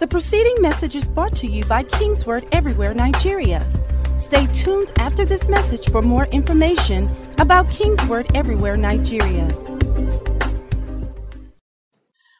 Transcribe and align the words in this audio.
The 0.00 0.06
preceding 0.06 0.62
message 0.62 0.96
is 0.96 1.06
brought 1.06 1.36
to 1.36 1.46
you 1.46 1.62
by 1.66 1.82
Kingsword 1.82 2.48
Everywhere 2.52 2.94
Nigeria. 2.94 3.70
Stay 4.16 4.46
tuned 4.46 4.90
after 4.96 5.26
this 5.26 5.50
message 5.50 5.90
for 5.90 6.00
more 6.00 6.24
information 6.28 7.14
about 7.36 7.68
Kingsword 7.68 8.34
Everywhere 8.34 8.78
Nigeria. 8.78 9.54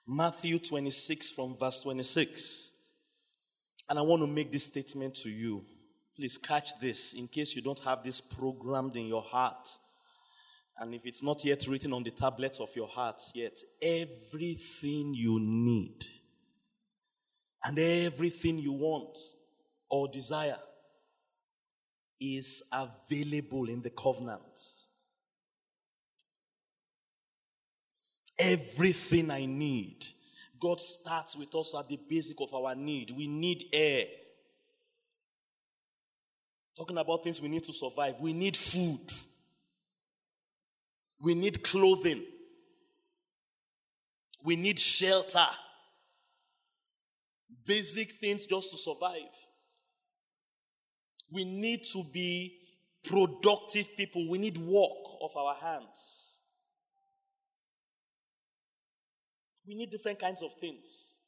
Matthew 0.09 0.59
26 0.59 1.32
from 1.32 1.54
verse 1.54 1.82
26. 1.82 2.73
And 3.90 3.98
I 3.98 4.02
want 4.02 4.22
to 4.22 4.27
make 4.27 4.50
this 4.50 4.64
statement 4.64 5.14
to 5.16 5.29
you. 5.29 5.62
Please 6.16 6.38
catch 6.38 6.70
this 6.80 7.12
in 7.12 7.29
case 7.29 7.54
you 7.54 7.61
don't 7.61 7.80
have 7.82 8.02
this 8.02 8.22
programmed 8.22 8.96
in 8.96 9.04
your 9.04 9.22
heart. 9.22 9.68
And 10.79 10.95
if 10.95 11.02
it's 11.04 11.22
not 11.22 11.45
yet 11.45 11.66
written 11.68 11.92
on 11.92 12.04
the 12.04 12.11
tablets 12.11 12.58
of 12.58 12.74
your 12.74 12.88
heart 12.88 13.20
yet, 13.34 13.58
everything 13.82 15.12
you 15.12 15.38
need 15.38 16.06
and 17.64 17.79
everything 17.79 18.59
you 18.59 18.73
want 18.73 19.19
or 19.89 20.09
desire 20.09 20.59
is 22.21 22.63
available 22.73 23.69
in 23.69 23.83
the 23.83 23.91
covenant. 23.91 24.61
Everything 28.39 29.31
I 29.31 29.46
need. 29.46 30.05
God 30.59 30.81
starts 30.81 31.36
with 31.36 31.55
us 31.55 31.75
at 31.79 31.89
the 31.89 31.99
basic 32.09 32.41
of 32.41 32.55
our 32.55 32.75
need. 32.75 33.11
We 33.11 33.27
need 33.27 33.64
air. 33.72 34.05
Talking 36.77 36.98
about 36.98 37.25
things 37.25 37.41
we 37.41 37.48
need 37.48 37.64
to 37.64 37.72
survive. 37.72 38.20
We 38.20 38.33
need 38.33 38.56
food. 38.56 39.12
We 41.20 41.34
need 41.34 41.62
clothing. 41.62 42.22
We 44.42 44.56
need 44.56 44.78
shelter. 44.78 45.47
Basic 47.67 48.11
things 48.12 48.47
just 48.47 48.70
to 48.70 48.78
survive. 48.78 49.34
We 51.30 51.44
need 51.44 51.84
to 51.92 52.05
be 52.12 52.56
productive 53.05 53.97
people. 53.97 54.28
We 54.28 54.39
need 54.39 54.58
work 54.58 54.91
of 55.22 55.36
our 55.36 55.55
hands. 55.55 56.41
We 59.67 59.75
need 59.75 59.91
different 59.91 60.19
kinds 60.19 60.42
of 60.42 60.52
things. 60.61 61.19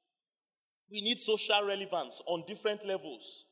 We 0.90 1.00
need 1.00 1.18
social 1.18 1.64
relevance 1.64 2.20
on 2.26 2.44
different 2.46 2.86
levels. 2.86 3.44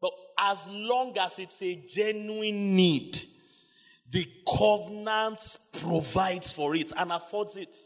But 0.00 0.12
as 0.38 0.68
long 0.70 1.16
as 1.18 1.38
it's 1.38 1.60
a 1.62 1.84
genuine 1.88 2.74
need, 2.74 3.20
the 4.10 4.26
covenant 4.58 5.40
provides 5.80 6.52
for 6.52 6.74
it 6.74 6.92
and 6.96 7.12
affords 7.12 7.56
it 7.56 7.76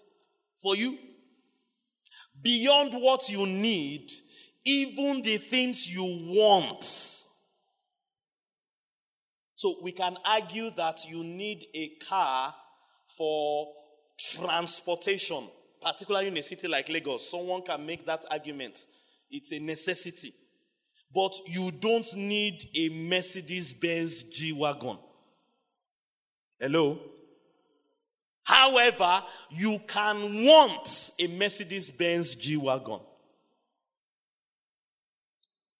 for 0.62 0.76
you. 0.76 0.96
Beyond 2.44 2.92
what 2.92 3.30
you 3.30 3.46
need, 3.46 4.12
even 4.66 5.22
the 5.22 5.38
things 5.38 5.88
you 5.88 6.04
want. 6.04 6.84
So 9.54 9.76
we 9.82 9.92
can 9.92 10.18
argue 10.26 10.70
that 10.76 11.08
you 11.08 11.24
need 11.24 11.64
a 11.74 11.88
car 12.06 12.54
for 13.08 13.68
transportation, 14.18 15.48
particularly 15.80 16.28
in 16.28 16.36
a 16.36 16.42
city 16.42 16.68
like 16.68 16.90
Lagos. 16.90 17.30
Someone 17.30 17.62
can 17.62 17.86
make 17.86 18.04
that 18.04 18.26
argument. 18.30 18.84
It's 19.30 19.50
a 19.52 19.58
necessity. 19.58 20.32
But 21.14 21.32
you 21.46 21.70
don't 21.70 22.14
need 22.14 22.62
a 22.76 22.90
Mercedes 22.90 23.72
Benz 23.72 24.24
G 24.24 24.52
Wagon. 24.52 24.98
Hello? 26.60 26.98
However, 28.44 29.22
you 29.50 29.80
can 29.88 30.44
want 30.44 31.12
a 31.18 31.26
Mercedes 31.26 31.90
Benz 31.90 32.34
G 32.34 32.58
Wagon. 32.58 33.00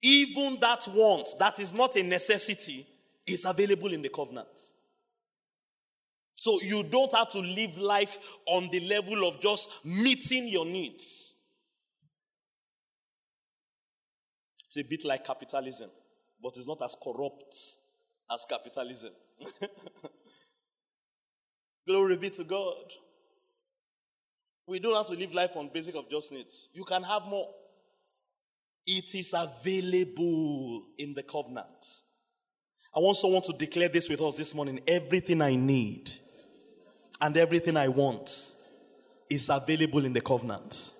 Even 0.03 0.59
that 0.61 0.87
want, 0.89 1.29
that 1.39 1.61
is 1.61 1.73
not 1.73 1.97
a 1.97 2.03
necessity, 2.03 2.87
is 3.27 3.45
available 3.45 3.93
in 3.93 4.03
the 4.03 4.09
covenant. 4.09 4.49
So 6.35 6.61
you 6.61 6.83
don't 6.83 7.15
have 7.15 7.31
to 7.31 7.39
live 7.39 7.79
life 7.79 8.19
on 8.47 8.69
the 8.71 8.81
level 8.81 9.27
of 9.27 9.41
just 9.41 9.85
meeting 9.85 10.49
your 10.49 10.67
needs. 10.67 11.37
It's 14.67 14.77
a 14.77 14.83
bit 14.83 15.05
like 15.05 15.25
capitalism, 15.25 15.91
but 16.43 16.57
it's 16.57 16.67
not 16.67 16.83
as 16.83 16.97
corrupt 17.03 17.57
as 18.31 18.47
capitalism. 18.49 19.13
Glory 21.87 22.17
be 22.17 22.31
to 22.31 22.45
God. 22.45 22.85
We 24.67 24.79
don't 24.79 24.97
have 24.97 25.07
to 25.07 25.15
live 25.15 25.35
life 25.35 25.57
on 25.57 25.71
basic 25.73 25.95
of 25.95 26.09
just 26.09 26.33
needs. 26.33 26.69
You 26.73 26.85
can 26.85 27.03
have 27.03 27.25
more. 27.27 27.49
It 28.87 29.15
is 29.15 29.35
available 29.37 30.83
in 30.99 31.15
the 31.15 31.23
covenant. 31.23 31.85
I 32.97 33.01
want 33.01 33.17
someone 33.17 33.43
to 33.43 33.53
declare 33.53 33.89
this 33.89 34.09
with 34.09 34.21
us 34.21 34.37
this 34.37 34.55
morning. 34.55 34.81
Everything 34.87 35.43
I 35.43 35.57
need 35.57 36.11
and 37.21 37.37
everything 37.37 37.77
I 37.77 37.89
want 37.89 38.31
is 39.29 39.51
available 39.51 40.05
in 40.05 40.13
the 40.13 40.21
covenant. 40.21 40.93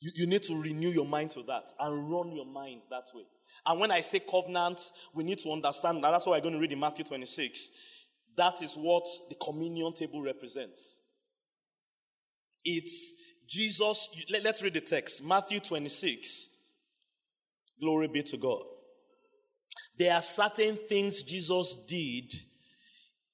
You, 0.00 0.12
you 0.14 0.26
need 0.26 0.42
to 0.44 0.60
renew 0.60 0.88
your 0.88 1.06
mind 1.06 1.30
to 1.32 1.42
that 1.44 1.64
and 1.78 2.10
run 2.10 2.32
your 2.32 2.46
mind 2.46 2.82
that 2.90 3.06
way. 3.14 3.24
And 3.64 3.80
when 3.80 3.90
I 3.90 4.00
say 4.00 4.20
covenant, 4.20 4.80
we 5.14 5.24
need 5.24 5.38
to 5.40 5.50
understand 5.50 6.02
that. 6.02 6.10
That's 6.10 6.26
what 6.26 6.36
we're 6.36 6.42
going 6.42 6.54
to 6.54 6.60
read 6.60 6.72
in 6.72 6.80
Matthew 6.80 7.04
26. 7.04 7.70
That 8.36 8.62
is 8.62 8.74
what 8.74 9.06
the 9.28 9.36
communion 9.36 9.92
table 9.92 10.22
represents. 10.22 11.00
It's 12.64 13.12
Jesus. 13.48 14.24
Let, 14.30 14.44
us 14.46 14.62
read 14.62 14.74
the 14.74 14.80
text 14.80 15.24
Matthew 15.24 15.60
26. 15.60 16.54
Glory 17.80 18.08
be 18.08 18.22
to 18.24 18.36
God. 18.36 18.62
There 19.98 20.12
are 20.12 20.22
certain 20.22 20.76
things 20.76 21.22
Jesus 21.22 21.86
did 21.86 22.34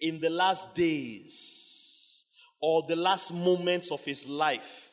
in 0.00 0.20
the 0.20 0.30
last 0.30 0.74
days 0.74 2.26
or 2.60 2.84
the 2.86 2.96
last 2.96 3.34
moments 3.34 3.90
of 3.90 4.04
his 4.04 4.28
life 4.28 4.92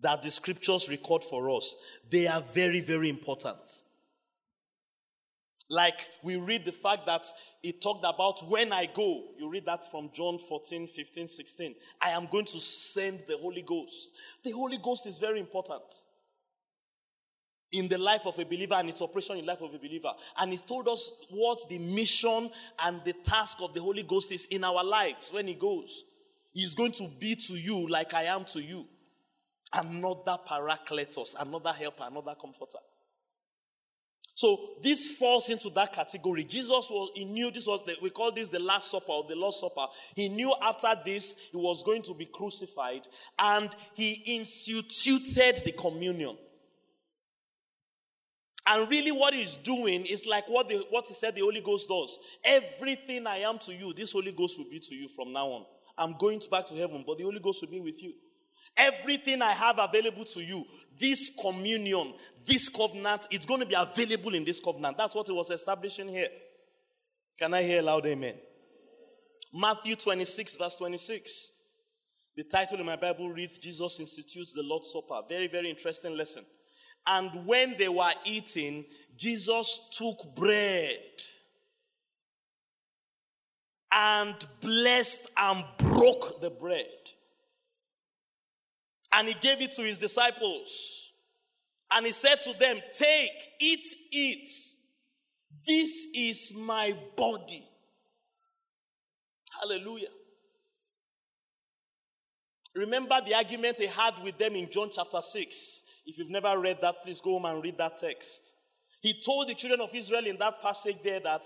that 0.00 0.22
the 0.22 0.30
scriptures 0.30 0.88
record 0.88 1.24
for 1.24 1.50
us. 1.50 1.76
They 2.08 2.26
are 2.28 2.40
very, 2.40 2.80
very 2.80 3.08
important. 3.08 3.58
Like 5.70 6.08
we 6.22 6.36
read 6.36 6.64
the 6.64 6.72
fact 6.72 7.06
that 7.06 7.26
he 7.62 7.72
talked 7.72 8.04
about 8.04 8.48
when 8.48 8.72
I 8.72 8.86
go. 8.86 9.24
You 9.38 9.50
read 9.50 9.66
that 9.66 9.90
from 9.90 10.10
John 10.14 10.38
14, 10.38 10.86
15, 10.86 11.28
16. 11.28 11.74
I 12.00 12.10
am 12.10 12.26
going 12.30 12.46
to 12.46 12.60
send 12.60 13.24
the 13.28 13.36
Holy 13.36 13.62
Ghost. 13.62 14.10
The 14.44 14.52
Holy 14.52 14.78
Ghost 14.78 15.06
is 15.06 15.18
very 15.18 15.40
important 15.40 15.82
in 17.72 17.88
the 17.88 17.98
life 17.98 18.22
of 18.24 18.38
a 18.38 18.44
believer 18.44 18.74
and 18.74 18.88
its 18.88 19.02
operation 19.02 19.36
in 19.36 19.44
the 19.44 19.52
life 19.52 19.60
of 19.60 19.74
a 19.74 19.78
believer. 19.78 20.12
And 20.38 20.52
he 20.52 20.58
told 20.58 20.88
us 20.88 21.10
what 21.30 21.58
the 21.68 21.78
mission 21.78 22.50
and 22.82 23.04
the 23.04 23.12
task 23.12 23.58
of 23.60 23.74
the 23.74 23.80
Holy 23.82 24.02
Ghost 24.04 24.32
is 24.32 24.46
in 24.46 24.64
our 24.64 24.82
lives 24.82 25.30
when 25.32 25.48
he 25.48 25.54
goes. 25.54 26.04
He's 26.52 26.74
going 26.74 26.92
to 26.92 27.08
be 27.18 27.36
to 27.36 27.54
you 27.54 27.88
like 27.88 28.14
I 28.14 28.24
am 28.24 28.44
to 28.46 28.60
you. 28.60 28.86
Another 29.72 30.38
paracletos, 30.48 31.36
another 31.38 31.72
helper, 31.72 32.04
another 32.06 32.34
comforter. 32.40 32.78
So 34.38 34.74
this 34.80 35.16
falls 35.16 35.50
into 35.50 35.68
that 35.70 35.92
category. 35.92 36.44
Jesus 36.44 36.88
was, 36.88 37.10
he 37.12 37.24
knew 37.24 37.50
this 37.50 37.66
was, 37.66 37.84
the, 37.84 37.96
we 38.00 38.10
call 38.10 38.30
this 38.30 38.50
the 38.50 38.60
Last 38.60 38.88
Supper 38.88 39.10
or 39.10 39.24
the 39.28 39.34
Lord's 39.34 39.56
Supper. 39.56 39.86
He 40.14 40.28
knew 40.28 40.54
after 40.62 40.86
this 41.04 41.48
he 41.50 41.56
was 41.56 41.82
going 41.82 42.02
to 42.02 42.14
be 42.14 42.26
crucified 42.26 43.00
and 43.36 43.68
he 43.94 44.12
instituted 44.12 45.64
the 45.64 45.72
communion. 45.72 46.36
And 48.64 48.88
really, 48.88 49.10
what 49.10 49.34
he's 49.34 49.56
doing 49.56 50.06
is 50.06 50.24
like 50.24 50.44
what, 50.46 50.68
the, 50.68 50.84
what 50.90 51.08
he 51.08 51.14
said 51.14 51.34
the 51.34 51.40
Holy 51.40 51.60
Ghost 51.60 51.88
does. 51.88 52.20
Everything 52.44 53.26
I 53.26 53.38
am 53.38 53.58
to 53.66 53.74
you, 53.74 53.92
this 53.92 54.12
Holy 54.12 54.30
Ghost 54.30 54.56
will 54.56 54.70
be 54.70 54.78
to 54.78 54.94
you 54.94 55.08
from 55.08 55.32
now 55.32 55.48
on. 55.48 55.66
I'm 55.98 56.16
going 56.16 56.40
back 56.48 56.68
to 56.68 56.76
heaven, 56.76 57.02
but 57.04 57.18
the 57.18 57.24
Holy 57.24 57.40
Ghost 57.40 57.60
will 57.60 57.70
be 57.70 57.80
with 57.80 58.00
you. 58.00 58.12
Everything 58.78 59.42
I 59.42 59.52
have 59.52 59.78
available 59.78 60.24
to 60.26 60.40
you, 60.40 60.64
this 60.98 61.30
communion, 61.40 62.14
this 62.46 62.68
covenant, 62.68 63.26
it's 63.30 63.46
going 63.46 63.60
to 63.60 63.66
be 63.66 63.74
available 63.76 64.34
in 64.34 64.44
this 64.44 64.60
covenant. 64.60 64.96
That's 64.96 65.14
what 65.14 65.28
it 65.28 65.34
was 65.34 65.50
establishing 65.50 66.08
here. 66.08 66.28
Can 67.38 67.54
I 67.54 67.62
hear 67.62 67.82
loud 67.82 68.06
amen? 68.06 68.34
Matthew 69.52 69.96
26, 69.96 70.56
verse 70.56 70.76
26. 70.76 71.62
The 72.36 72.44
title 72.44 72.80
in 72.80 72.86
my 72.86 72.96
Bible 72.96 73.30
reads 73.30 73.58
Jesus 73.58 73.98
institutes 73.98 74.52
the 74.52 74.62
Lord's 74.62 74.92
Supper. 74.92 75.20
Very, 75.28 75.48
very 75.48 75.70
interesting 75.70 76.16
lesson. 76.16 76.44
And 77.06 77.46
when 77.46 77.76
they 77.78 77.88
were 77.88 78.12
eating, 78.24 78.84
Jesus 79.16 79.88
took 79.96 80.36
bread 80.36 81.00
and 83.90 84.36
blessed 84.60 85.30
and 85.36 85.64
broke 85.78 86.40
the 86.40 86.50
bread 86.50 86.84
and 89.12 89.28
he 89.28 89.34
gave 89.34 89.60
it 89.60 89.72
to 89.72 89.82
his 89.82 90.00
disciples. 90.00 91.12
And 91.90 92.06
he 92.06 92.12
said 92.12 92.36
to 92.42 92.52
them, 92.58 92.78
Take, 92.96 93.30
eat 93.60 93.86
it. 94.12 94.48
This 95.66 96.06
is 96.14 96.54
my 96.56 96.94
body. 97.16 97.66
Hallelujah. 99.60 100.08
Remember 102.74 103.16
the 103.26 103.34
argument 103.34 103.78
he 103.78 103.86
had 103.86 104.14
with 104.22 104.38
them 104.38 104.54
in 104.54 104.70
John 104.70 104.90
chapter 104.92 105.20
6. 105.20 105.82
If 106.06 106.18
you've 106.18 106.30
never 106.30 106.58
read 106.58 106.78
that, 106.82 107.02
please 107.02 107.20
go 107.20 107.32
home 107.32 107.46
and 107.46 107.62
read 107.62 107.78
that 107.78 107.98
text. 107.98 108.56
He 109.00 109.20
told 109.24 109.48
the 109.48 109.54
children 109.54 109.80
of 109.80 109.94
Israel 109.94 110.26
in 110.26 110.38
that 110.38 110.60
passage 110.62 110.96
there 111.02 111.20
that 111.20 111.44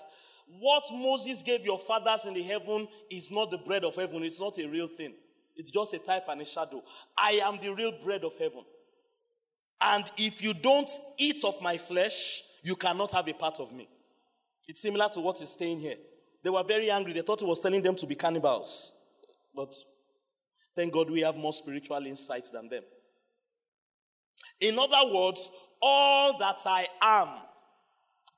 what 0.61 0.85
Moses 0.93 1.43
gave 1.43 1.65
your 1.65 1.79
fathers 1.79 2.27
in 2.27 2.35
the 2.35 2.43
heaven 2.43 2.87
is 3.11 3.31
not 3.31 3.51
the 3.51 3.59
bread 3.59 3.85
of 3.85 3.95
heaven. 3.97 4.23
It's 4.23 4.41
not 4.41 4.59
a 4.59 4.69
real 4.69 4.87
thing. 4.87 5.15
It's 5.57 5.71
just 5.71 5.95
a 5.95 5.99
type 5.99 6.25
and 6.29 6.41
a 6.41 6.45
shadow. 6.45 6.83
I 7.17 7.41
am 7.45 7.59
the 7.61 7.75
real 7.75 7.93
bread 8.03 8.25
of 8.25 8.33
heaven. 8.39 8.65
And 9.81 10.05
if 10.17 10.43
you 10.43 10.55
don't 10.55 10.91
eat 11.19 11.45
of 11.45 11.61
my 11.61 11.77
flesh, 11.77 12.43
you 12.63 12.77
cannot 12.77 13.13
have 13.13 13.29
a 13.29 13.33
part 13.33 13.59
of 13.61 13.73
me. 13.73 13.89
It's 14.69 14.81
similar 14.81 15.09
to 15.11 15.21
what 15.21 15.41
is 15.43 15.51
saying 15.51 15.81
here. 15.81 15.97
They 16.43 16.51
were 16.51 16.63
very 16.63 16.91
angry. 16.91 17.13
They 17.13 17.23
thought 17.23 17.41
he 17.41 17.47
was 17.47 17.61
telling 17.61 17.83
them 17.83 17.97
to 17.97 18.07
be 18.07 18.15
cannibals. 18.15 18.93
But 19.55 19.73
thank 20.75 20.93
God 20.93 21.11
we 21.11 21.21
have 21.21 21.37
more 21.37 21.53
spiritual 21.53 22.05
insight 22.07 22.47
than 22.53 22.69
them. 22.69 22.83
In 24.61 24.79
other 24.79 25.13
words, 25.13 25.51
all 25.81 26.39
that 26.39 26.61
I 26.65 26.87
am 27.03 27.29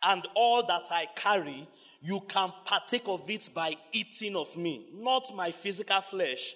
and 0.03 0.27
all 0.35 0.67
that 0.67 0.85
I 0.91 1.07
carry, 1.15 1.69
you 2.01 2.21
can 2.29 2.53
partake 2.65 3.07
of 3.07 3.29
it 3.29 3.49
by 3.55 3.73
eating 3.93 4.37
of 4.37 4.57
me. 4.57 4.87
Not 4.95 5.25
my 5.35 5.51
physical 5.51 6.01
flesh, 6.01 6.55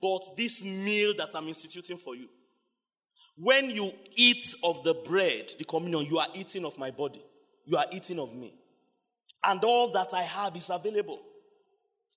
but 0.00 0.22
this 0.36 0.64
meal 0.64 1.14
that 1.16 1.30
I'm 1.34 1.48
instituting 1.48 1.96
for 1.96 2.14
you. 2.14 2.28
When 3.36 3.70
you 3.70 3.92
eat 4.14 4.54
of 4.62 4.82
the 4.82 4.94
bread, 4.94 5.52
the 5.58 5.64
communion, 5.64 6.06
you 6.06 6.18
are 6.18 6.28
eating 6.34 6.64
of 6.64 6.78
my 6.78 6.90
body. 6.90 7.22
You 7.64 7.76
are 7.76 7.84
eating 7.92 8.18
of 8.18 8.34
me. 8.34 8.54
And 9.44 9.62
all 9.62 9.92
that 9.92 10.14
I 10.14 10.22
have 10.22 10.56
is 10.56 10.70
available. 10.70 11.20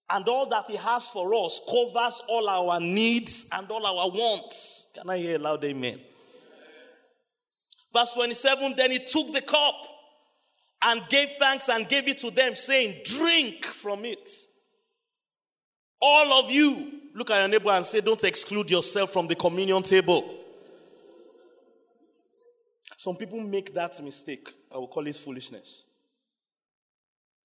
And 0.09 0.27
all 0.27 0.47
that 0.47 0.65
He 0.67 0.77
has 0.77 1.09
for 1.09 1.33
us 1.35 1.61
covers 1.69 2.21
all 2.27 2.49
our 2.49 2.79
needs 2.79 3.47
and 3.51 3.69
all 3.69 3.85
our 3.85 4.09
wants. 4.09 4.91
Can 4.95 5.09
I 5.09 5.17
hear 5.17 5.35
a 5.35 5.39
loud 5.39 5.63
amen? 5.63 5.99
Verse 7.93 8.13
27 8.13 8.75
Then 8.75 8.91
He 8.91 8.99
took 8.99 9.33
the 9.33 9.41
cup 9.41 9.75
and 10.81 11.01
gave 11.09 11.29
thanks 11.37 11.67
and 11.69 11.87
gave 11.87 12.07
it 12.07 12.19
to 12.19 12.31
them, 12.31 12.55
saying, 12.55 13.01
Drink 13.03 13.65
from 13.65 14.05
it. 14.05 14.29
All 16.01 16.45
of 16.45 16.49
you, 16.49 16.98
look 17.19 17.29
at 17.31 17.39
your 17.39 17.47
neighbor 17.49 17.69
and 17.69 17.85
say, 17.85 18.01
Don't 18.01 18.23
exclude 18.23 18.71
yourself 18.71 19.11
from 19.11 19.27
the 19.27 19.35
communion 19.35 19.83
table. 19.83 20.37
Some 22.95 23.15
people 23.15 23.39
make 23.39 23.73
that 23.73 24.01
mistake. 24.01 24.49
I 24.73 24.77
will 24.77 24.87
call 24.87 25.05
it 25.05 25.15
foolishness. 25.15 25.85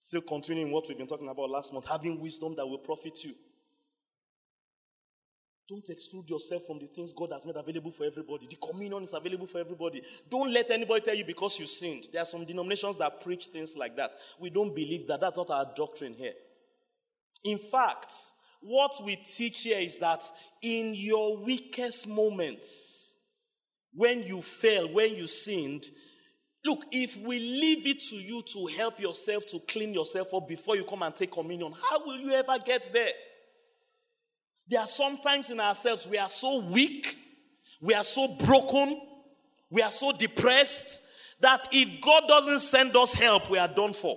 Still 0.01 0.23
continuing 0.23 0.71
what 0.71 0.85
we've 0.89 0.99
been 0.99 1.07
talking 1.07 1.29
about 1.29 1.51
last 1.51 1.73
month, 1.73 1.89
having 1.89 2.21
wisdom 2.21 2.55
that 2.57 2.67
will 2.67 2.79
profit 2.79 3.25
you. 3.25 3.35
Don't 5.69 5.89
exclude 5.89 6.29
yourself 6.29 6.65
from 6.67 6.79
the 6.79 6.87
things 6.87 7.13
God 7.13 7.31
has 7.33 7.47
made 7.47 7.57
available 7.57 7.91
for 7.91 8.05
everybody. 8.05 8.47
The 8.51 8.57
communion 8.57 9.03
is 9.03 9.15
available 9.15 9.47
for 9.47 9.59
everybody. 9.59 10.03
Don't 10.31 10.53
let 10.53 10.71
anybody 10.71 11.01
tell 11.01 11.15
you 11.15 11.25
because 11.25 11.59
you 11.59 11.67
sinned. 11.67 12.05
There 12.13 12.21
are 12.21 12.27
some 12.27 12.45
denominations 12.45 12.99
that 12.99 13.23
preach 13.23 13.47
things 13.47 13.75
like 13.75 13.97
that. 13.97 14.13
We 14.39 14.51
don't 14.51 14.75
believe 14.75 15.07
that. 15.07 15.23
That's 15.23 15.39
not 15.39 15.49
our 15.49 15.73
doctrine 15.75 16.15
here. 16.15 16.35
In 17.45 17.57
fact, 17.57 18.13
what 18.67 18.93
we 19.05 19.17
teach 19.17 19.63
here 19.63 19.79
is 19.79 19.99
that 19.99 20.25
in 20.63 20.95
your 20.95 21.37
weakest 21.37 22.09
moments, 22.09 23.19
when 23.93 24.23
you 24.23 24.41
fail, 24.41 24.91
when 24.91 25.15
you 25.15 25.27
sinned, 25.27 25.85
look, 26.65 26.81
if 26.91 27.19
we 27.19 27.39
leave 27.39 27.87
it 27.87 28.01
to 28.01 28.17
you 28.17 28.43
to 28.43 28.67
help 28.75 28.99
yourself 28.99 29.45
to 29.49 29.61
clean 29.69 29.93
yourself 29.93 30.33
up 30.33 30.49
before 30.49 30.77
you 30.77 30.85
come 30.85 31.03
and 31.03 31.15
take 31.15 31.31
communion, 31.31 31.75
how 31.91 32.07
will 32.07 32.19
you 32.19 32.33
ever 32.33 32.59
get 32.65 32.89
there? 32.91 33.13
There 34.67 34.81
are 34.81 34.87
sometimes 34.87 35.51
in 35.51 35.61
ourselves 35.61 36.09
we 36.09 36.17
are 36.17 36.31
so 36.31 36.65
weak, 36.65 37.19
we 37.83 37.93
are 37.93 38.03
so 38.03 38.35
broken, 38.47 38.99
we 39.69 39.83
are 39.83 39.91
so 39.91 40.11
depressed 40.13 41.03
that 41.41 41.69
if 41.71 42.01
God 42.01 42.25
doesn't 42.27 42.61
send 42.61 42.97
us 42.97 43.13
help, 43.13 43.51
we 43.51 43.59
are 43.59 43.69
done 43.69 43.93
for. 43.93 44.17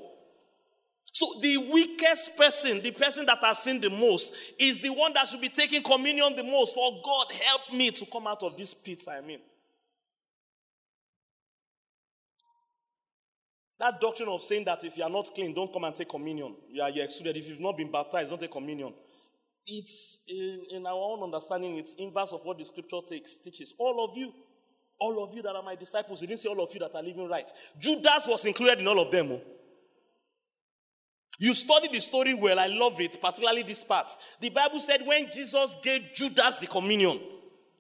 So 1.17 1.39
the 1.41 1.57
weakest 1.57 2.37
person, 2.37 2.79
the 2.79 2.91
person 2.91 3.25
that 3.25 3.39
has 3.39 3.63
sinned 3.63 3.81
the 3.81 3.89
most, 3.89 4.35
is 4.59 4.81
the 4.81 4.89
one 4.89 5.13
that 5.13 5.27
should 5.27 5.41
be 5.41 5.49
taking 5.49 5.81
communion 5.81 6.35
the 6.35 6.43
most. 6.43 6.75
For 6.75 6.91
God, 7.03 7.25
help 7.31 7.73
me 7.73 7.89
to 7.89 8.05
come 8.05 8.27
out 8.27 8.43
of 8.43 8.55
this 8.55 8.75
pit 8.75 9.03
I'm 9.09 9.27
in. 9.27 9.39
That 13.79 13.99
doctrine 13.99 14.29
of 14.29 14.43
saying 14.43 14.65
that 14.65 14.83
if 14.83 14.95
you 14.95 15.03
are 15.05 15.09
not 15.09 15.25
clean, 15.33 15.55
don't 15.55 15.73
come 15.73 15.85
and 15.85 15.95
take 15.95 16.07
communion. 16.07 16.53
You 16.69 16.83
are 16.83 16.91
excluded. 16.93 17.35
If 17.35 17.47
you've 17.47 17.61
not 17.61 17.77
been 17.77 17.91
baptized, 17.91 18.29
don't 18.29 18.39
take 18.39 18.51
communion. 18.51 18.93
It's 19.65 20.23
in, 20.27 20.65
in 20.69 20.85
our 20.85 20.93
own 20.93 21.23
understanding, 21.23 21.77
it's 21.77 21.95
inverse 21.95 22.31
of 22.31 22.41
what 22.45 22.59
the 22.59 22.63
scripture 22.63 22.99
takes, 23.09 23.37
teaches. 23.37 23.73
All 23.79 24.05
of 24.07 24.15
you, 24.15 24.31
all 24.99 25.23
of 25.23 25.33
you 25.33 25.41
that 25.41 25.55
are 25.55 25.63
my 25.63 25.73
disciples, 25.73 26.21
he 26.21 26.27
didn't 26.27 26.41
say 26.41 26.49
all 26.49 26.63
of 26.63 26.71
you 26.75 26.79
that 26.81 26.93
are 26.93 27.01
living 27.01 27.27
right. 27.27 27.49
Judas 27.79 28.27
was 28.27 28.45
included 28.45 28.81
in 28.81 28.87
all 28.87 28.99
of 28.99 29.11
them. 29.11 29.31
Oh. 29.31 29.41
You 31.37 31.53
study 31.53 31.89
the 31.91 31.99
story 31.99 32.33
well, 32.33 32.59
I 32.59 32.67
love 32.67 32.99
it, 32.99 33.21
particularly 33.21 33.63
this 33.63 33.83
part. 33.83 34.11
The 34.41 34.49
Bible 34.49 34.79
said 34.79 35.01
when 35.05 35.29
Jesus 35.31 35.77
gave 35.83 36.11
Judas 36.13 36.57
the 36.57 36.67
communion, 36.67 37.19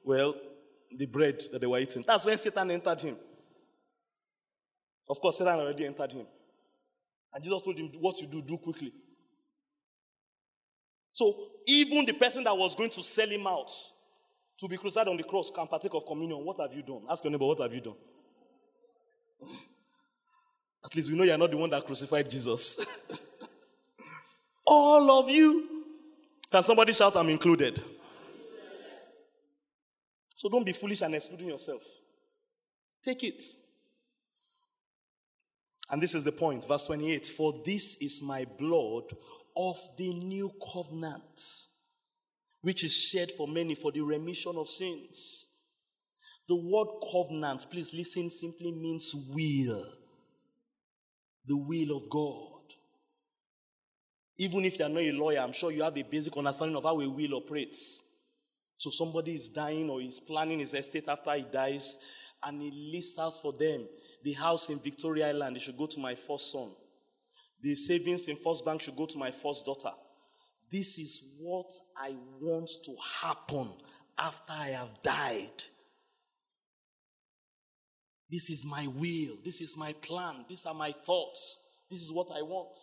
well, 0.03 0.35
the 0.95 1.07
bread 1.07 1.41
that 1.51 1.59
they 1.59 1.67
were 1.67 1.79
eating, 1.79 2.03
that's 2.05 2.25
when 2.25 2.37
Satan 2.37 2.69
entered 2.69 3.01
him. 3.01 3.17
Of 5.09 5.19
course, 5.19 5.39
Satan 5.39 5.55
already 5.55 5.85
entered 5.85 6.11
him. 6.11 6.27
And 7.33 7.43
Jesus 7.43 7.61
told 7.63 7.77
him, 7.77 7.89
What 7.99 8.21
you 8.21 8.27
do, 8.27 8.41
do 8.43 8.57
quickly. 8.57 8.93
So, 11.11 11.35
even 11.65 12.05
the 12.05 12.13
person 12.13 12.43
that 12.43 12.55
was 12.55 12.75
going 12.75 12.91
to 12.91 13.03
sell 13.03 13.27
him 13.27 13.47
out 13.47 13.71
to 14.59 14.67
be 14.67 14.77
crucified 14.77 15.07
on 15.07 15.17
the 15.17 15.23
cross 15.23 15.49
can 15.49 15.65
partake 15.67 15.93
of 15.95 16.05
communion. 16.05 16.45
What 16.45 16.59
have 16.59 16.73
you 16.73 16.83
done? 16.83 17.01
Ask 17.09 17.23
your 17.23 17.31
neighbor, 17.31 17.47
What 17.47 17.59
have 17.59 17.73
you 17.73 17.81
done? 17.81 17.95
At 20.85 20.95
least 20.95 21.09
we 21.09 21.17
know 21.17 21.23
you're 21.23 21.37
not 21.37 21.49
the 21.49 21.57
one 21.57 21.71
that 21.71 21.83
crucified 21.85 22.29
Jesus. 22.29 22.85
All 24.67 25.19
of 25.19 25.29
you. 25.29 25.85
Can 26.51 26.61
somebody 26.61 26.91
shout, 26.93 27.15
I'm 27.15 27.29
included? 27.29 27.81
So 30.35 30.49
don't 30.49 30.65
be 30.65 30.73
foolish 30.73 31.01
and 31.01 31.15
excluding 31.15 31.47
yourself. 31.47 31.83
Take 33.03 33.23
it. 33.23 33.41
And 35.89 36.03
this 36.03 36.13
is 36.13 36.25
the 36.25 36.33
point, 36.33 36.67
verse 36.67 36.85
28 36.85 37.25
For 37.25 37.53
this 37.65 38.01
is 38.01 38.21
my 38.21 38.45
blood 38.59 39.03
of 39.55 39.77
the 39.97 40.13
new 40.13 40.51
covenant, 40.73 41.41
which 42.61 42.83
is 42.83 42.95
shed 42.95 43.31
for 43.31 43.47
many 43.47 43.73
for 43.73 43.91
the 43.91 44.01
remission 44.01 44.57
of 44.57 44.67
sins. 44.67 45.47
The 46.47 46.55
word 46.55 46.87
covenant, 47.11 47.65
please 47.71 47.93
listen, 47.93 48.29
simply 48.29 48.71
means 48.71 49.13
will. 49.29 49.85
The 51.45 51.57
will 51.57 51.95
of 51.95 52.09
God. 52.09 52.56
Even 54.37 54.65
if 54.65 54.77
you're 54.77 54.89
not 54.89 55.01
a 55.01 55.11
lawyer, 55.11 55.39
I'm 55.39 55.53
sure 55.53 55.71
you 55.71 55.83
have 55.83 55.97
a 55.97 56.03
basic 56.03 56.35
understanding 56.37 56.77
of 56.77 56.83
how 56.83 56.99
a 56.99 57.09
will 57.09 57.35
operates. 57.35 58.03
So 58.77 58.91
somebody 58.91 59.35
is 59.35 59.49
dying 59.49 59.89
or 59.89 60.01
is 60.01 60.19
planning 60.19 60.59
his 60.59 60.73
estate 60.73 61.07
after 61.07 61.33
he 61.33 61.45
dies, 61.51 61.97
and 62.43 62.61
he 62.61 62.91
lists 62.93 63.17
out 63.17 63.33
for 63.41 63.51
them 63.53 63.87
the 64.23 64.33
house 64.33 64.69
in 64.69 64.79
Victoria 64.79 65.29
Island, 65.29 65.55
it 65.57 65.61
should 65.61 65.77
go 65.77 65.87
to 65.87 65.99
my 65.99 66.15
first 66.15 66.51
son. 66.51 66.69
The 67.61 67.75
savings 67.75 68.27
in 68.27 68.35
First 68.35 68.65
Bank 68.65 68.81
should 68.81 68.95
go 68.95 69.05
to 69.05 69.17
my 69.17 69.31
first 69.31 69.65
daughter. 69.65 69.91
This 70.71 70.99
is 70.99 71.37
what 71.39 71.71
I 71.97 72.13
want 72.41 72.69
to 72.85 72.95
happen 73.21 73.69
after 74.17 74.51
I 74.51 74.67
have 74.67 75.01
died. 75.01 75.63
This 78.29 78.49
is 78.49 78.65
my 78.65 78.85
will. 78.87 79.37
This 79.45 79.61
is 79.61 79.77
my 79.77 79.93
plan. 80.01 80.43
These 80.49 80.65
are 80.65 80.73
my 80.73 80.91
thoughts. 80.91 81.69
This 81.89 82.01
is 82.01 82.11
what 82.11 82.27
I 82.35 82.41
want. 82.41 82.77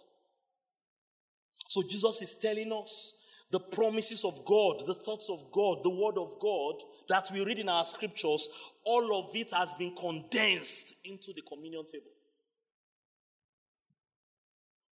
So 1.74 1.82
Jesus 1.82 2.22
is 2.22 2.36
telling 2.36 2.72
us 2.72 3.18
the 3.50 3.58
promises 3.58 4.24
of 4.24 4.44
God, 4.44 4.84
the 4.86 4.94
thoughts 4.94 5.28
of 5.28 5.50
God, 5.50 5.78
the 5.82 5.90
word 5.90 6.16
of 6.16 6.38
God 6.38 6.76
that 7.08 7.28
we 7.32 7.44
read 7.44 7.58
in 7.58 7.68
our 7.68 7.84
scriptures, 7.84 8.48
all 8.84 9.18
of 9.18 9.34
it 9.34 9.52
has 9.52 9.74
been 9.74 9.92
condensed 9.96 10.94
into 11.04 11.32
the 11.32 11.42
communion 11.42 11.84
table. 11.84 12.12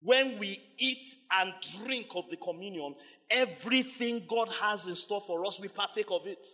When 0.00 0.40
we 0.40 0.60
eat 0.76 1.06
and 1.30 1.54
drink 1.84 2.08
of 2.16 2.28
the 2.28 2.36
communion, 2.36 2.96
everything 3.30 4.24
God 4.26 4.48
has 4.60 4.88
in 4.88 4.96
store 4.96 5.20
for 5.20 5.46
us, 5.46 5.60
we 5.60 5.68
partake 5.68 6.10
of 6.10 6.26
it. 6.26 6.44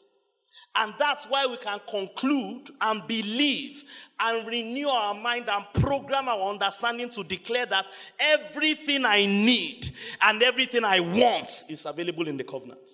And 0.77 0.95
that's 0.99 1.27
why 1.27 1.47
we 1.47 1.57
can 1.57 1.81
conclude 1.89 2.71
and 2.81 3.07
believe 3.07 3.83
and 4.21 4.47
renew 4.47 4.89
our 4.89 5.15
mind 5.15 5.49
and 5.49 5.65
program 5.75 6.29
our 6.29 6.51
understanding 6.51 7.11
to 7.11 7.25
declare 7.25 7.67
that 7.67 7.89
everything 8.21 9.05
I 9.05 9.27
need 9.27 9.89
and 10.23 10.43
everything 10.43 10.85
I 10.85 11.01
want 11.01 11.65
is 11.69 11.87
available 11.87 12.29
in 12.29 12.37
the 12.37 12.45
covenant. 12.45 12.91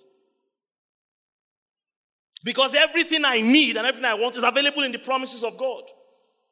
Because 2.43 2.75
everything 2.75 3.23
I 3.25 3.41
need 3.41 3.75
and 3.75 3.85
everything 3.87 4.09
I 4.09 4.13
want 4.13 4.35
is 4.35 4.43
available 4.43 4.83
in 4.83 4.91
the 4.91 4.99
promises 4.99 5.43
of 5.43 5.57
God, 5.57 5.83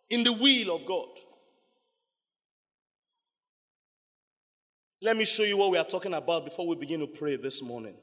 in 0.09 0.23
the 0.23 0.33
will 0.33 0.75
of 0.75 0.85
God. 0.85 1.07
Let 5.01 5.17
me 5.17 5.25
show 5.25 5.43
you 5.43 5.57
what 5.57 5.69
we 5.69 5.77
are 5.77 5.85
talking 5.85 6.13
about 6.13 6.45
before 6.45 6.65
we 6.65 6.75
begin 6.75 7.01
to 7.01 7.07
pray 7.07 7.35
this 7.35 7.61
morning. 7.61 7.95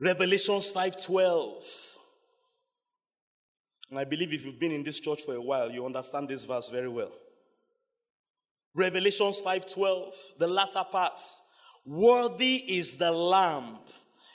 Revelations 0.00 0.70
5:12. 0.70 1.98
And 3.90 3.98
I 3.98 4.04
believe 4.04 4.32
if 4.32 4.44
you've 4.44 4.60
been 4.60 4.72
in 4.72 4.84
this 4.84 5.00
church 5.00 5.22
for 5.22 5.34
a 5.34 5.40
while, 5.40 5.70
you 5.70 5.84
understand 5.84 6.28
this 6.28 6.44
verse 6.44 6.68
very 6.68 6.88
well. 6.88 7.12
Revelations 8.74 9.40
5:12, 9.40 10.14
the 10.38 10.46
latter 10.46 10.84
part. 10.84 11.20
Worthy 11.84 12.56
is 12.78 12.96
the 12.98 13.10
lamb. 13.10 13.78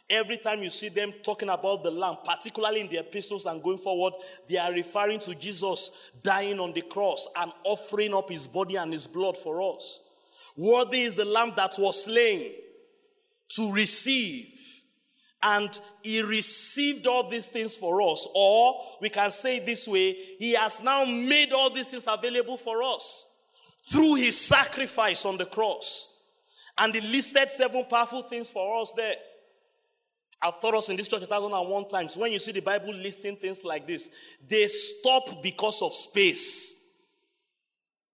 Every 0.10 0.38
time 0.38 0.62
you 0.64 0.70
see 0.70 0.90
them 0.90 1.14
talking 1.24 1.50
about 1.50 1.84
the 1.84 1.92
lamb, 1.92 2.18
particularly 2.26 2.82
in 2.82 2.90
the 2.90 2.98
epistles 2.98 3.46
and 3.46 3.64
going 3.64 3.78
forward, 3.78 4.14
they 4.50 4.58
are 4.58 4.74
referring 4.74 5.20
to 5.22 5.34
Jesus 5.36 6.12
dying 6.22 6.60
on 6.60 6.74
the 6.74 6.82
cross 6.82 7.28
and 7.38 7.54
offering 7.64 8.14
up 8.14 8.30
his 8.30 8.48
body 8.48 8.76
and 8.76 8.92
his 8.92 9.08
blood 9.08 9.38
for 9.38 9.76
us. 9.76 10.10
Worthy 10.58 11.04
is 11.04 11.16
the 11.16 11.26
lamb 11.26 11.54
that 11.56 11.76
was 11.78 12.04
slain 12.04 12.54
to 13.50 13.72
receive. 13.72 14.73
And 15.44 15.78
he 16.02 16.22
received 16.22 17.06
all 17.06 17.30
these 17.30 17.48
things 17.48 17.76
for 17.76 18.02
us. 18.02 18.28
Or 18.34 18.76
we 19.02 19.10
can 19.10 19.30
say 19.30 19.60
this 19.60 19.88
way, 19.88 20.14
he 20.40 20.54
has 20.54 20.82
now 20.82 21.04
made 21.06 21.52
all 21.52 21.70
these 21.70 21.90
things 21.90 22.08
available 22.08 22.58
for 22.58 22.82
us 22.82 23.30
through 23.86 24.16
his 24.16 24.40
sacrifice 24.40 25.26
on 25.26 25.38
the 25.38 25.46
cross. 25.46 26.22
And 26.78 26.96
he 26.96 27.02
listed 27.02 27.50
seven 27.50 27.86
powerful 27.90 28.24
things 28.24 28.50
for 28.50 28.82
us 28.82 28.94
there. 28.96 29.16
I've 30.42 30.60
taught 30.60 30.76
us 30.76 30.90
in 30.90 30.98
this 30.98 31.08
church 31.08 31.24
a 31.24 31.28
thousand 31.28 31.54
and 31.54 31.70
one 31.70 31.88
times. 31.88 32.18
When 32.18 32.32
you 32.32 32.40
see 32.40 32.52
the 32.52 32.62
Bible 32.62 32.94
listing 32.94 33.38
things 33.38 33.64
like 33.64 33.88
this, 33.88 34.10
they 34.48 34.68
stop 34.68 35.42
because 35.42 35.82
of 35.82 35.94
space. 35.94 36.82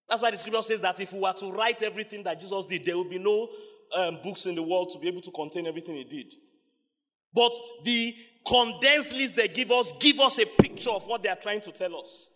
That's 0.08 0.22
why 0.22 0.32
the 0.32 0.38
scripture 0.38 0.62
says 0.62 0.82
that 0.82 1.00
if 1.00 1.14
we 1.14 1.20
were 1.20 1.34
to 1.34 1.52
write 1.52 1.82
everything 1.84 2.24
that 2.24 2.42
Jesus 2.42 2.66
did, 2.66 2.86
there 2.86 2.98
would 2.98 3.10
be 3.10 3.20
no 3.20 3.50
um, 3.96 4.20
books 4.24 4.46
in 4.46 4.56
the 4.56 4.64
world 4.64 4.90
to 4.94 5.00
be 5.00 5.08
able 5.08 5.22
to 5.22 5.32
contain 5.32 5.68
everything 5.68 5.96
he 5.96 6.04
did. 6.04 6.34
But 7.34 7.54
the 7.84 8.16
condensed 8.48 9.14
list 9.14 9.36
they 9.36 9.48
give 9.48 9.72
us 9.72 9.92
give 10.00 10.20
us 10.20 10.40
a 10.40 10.46
picture 10.62 10.90
of 10.90 11.06
what 11.06 11.22
they 11.22 11.30
are 11.30 11.36
trying 11.36 11.62
to 11.62 11.72
tell 11.72 11.96
us. 12.00 12.32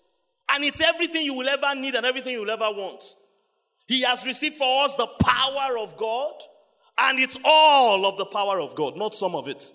And 0.52 0.64
it's 0.64 0.82
everything 0.82 1.26
you 1.26 1.34
will 1.34 1.48
ever 1.48 1.74
need 1.76 1.96
and 1.96 2.06
everything 2.06 2.34
you 2.34 2.42
will 2.42 2.52
ever 2.52 2.70
want. 2.70 3.04
He 3.88 4.02
has 4.02 4.26
received 4.26 4.56
for 4.56 4.84
us 4.84 4.94
the 4.96 5.08
power 5.20 5.78
of 5.78 5.98
God, 5.98 6.34
and 7.00 7.20
it's 7.20 7.38
all 7.44 8.06
of 8.06 8.18
the 8.18 8.26
power 8.26 8.60
of 8.60 8.76
God, 8.76 8.96
not 8.96 9.16
some 9.16 9.36
of 9.36 9.48
it. 9.48 9.72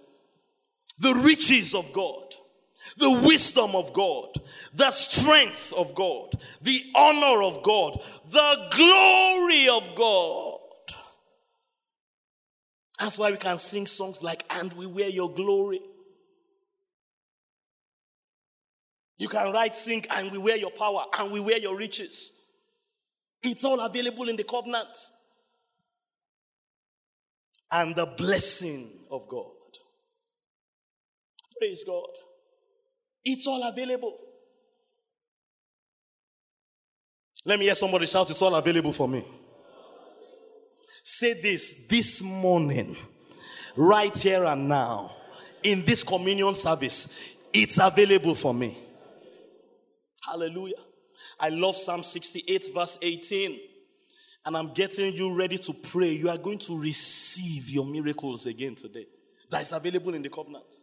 The 1.01 1.15
riches 1.15 1.75
of 1.75 1.93
God, 1.93 2.35
the 2.97 3.11
wisdom 3.11 3.75
of 3.75 3.93
God, 3.93 4.29
the 4.75 4.91
strength 4.91 5.73
of 5.77 5.95
God, 5.95 6.33
the 6.63 6.81
honor 6.95 7.43
of 7.43 7.63
God, 7.63 8.01
the 8.31 8.69
glory 8.75 9.69
of 9.69 9.95
God. 9.95 10.58
That's 12.99 13.19
why 13.19 13.31
we 13.31 13.37
can 13.37 13.59
sing 13.59 13.87
songs 13.87 14.23
like, 14.23 14.43
And 14.51 14.73
We 14.73 14.87
Wear 14.87 15.09
Your 15.09 15.33
Glory. 15.33 15.81
You 19.19 19.29
can 19.29 19.53
write, 19.53 19.75
sing, 19.75 20.05
And 20.11 20.33
We 20.33 20.39
Wear 20.39 20.57
Your 20.57 20.71
Power, 20.71 21.05
and 21.19 21.31
We 21.31 21.41
Wear 21.41 21.59
Your 21.59 21.77
Riches. 21.77 22.45
It's 23.43 23.65
all 23.65 23.81
available 23.81 24.29
in 24.29 24.37
the 24.37 24.45
covenant. 24.45 24.97
And 27.71 27.95
the 27.95 28.07
blessing 28.07 28.89
of 29.11 29.29
God. 29.29 29.47
Praise 31.59 31.85
God. 31.85 32.09
It's 33.25 33.47
all 33.47 33.63
available. 33.69 34.17
Let 37.45 37.59
me 37.59 37.67
hear 37.67 37.75
somebody 37.75 38.07
shout, 38.07 38.31
It's 38.31 38.43
all 38.43 38.55
available 38.55 38.93
for 38.93 39.09
me. 39.09 39.25
Say 41.03 41.41
this 41.41 41.87
this 41.87 42.23
morning, 42.23 42.97
right 43.77 44.17
here 44.17 44.45
and 44.45 44.69
now, 44.69 45.13
in 45.63 45.85
this 45.85 46.03
communion 46.03 46.55
service, 46.55 47.37
it's 47.53 47.79
available 47.81 48.35
for 48.35 48.55
me. 48.55 48.77
Hallelujah. 50.27 50.75
I 51.41 51.49
love 51.51 51.77
Psalm 51.77 52.03
68, 52.03 52.67
verse 52.75 52.99
18. 53.01 53.59
And 54.45 54.57
I'm 54.57 54.73
getting 54.73 55.13
you 55.13 55.35
ready 55.35 55.59
to 55.59 55.73
pray. 55.73 56.13
You 56.13 56.31
are 56.31 56.39
going 56.39 56.59
to 56.59 56.81
receive 56.81 57.71
your 57.71 57.85
miracles 57.85 58.47
again 58.47 58.75
today. 58.75 59.07
That 59.51 59.63
is 59.63 59.73
available 59.73 60.15
in 60.15 60.23
the 60.23 60.31
covenant. 60.31 60.75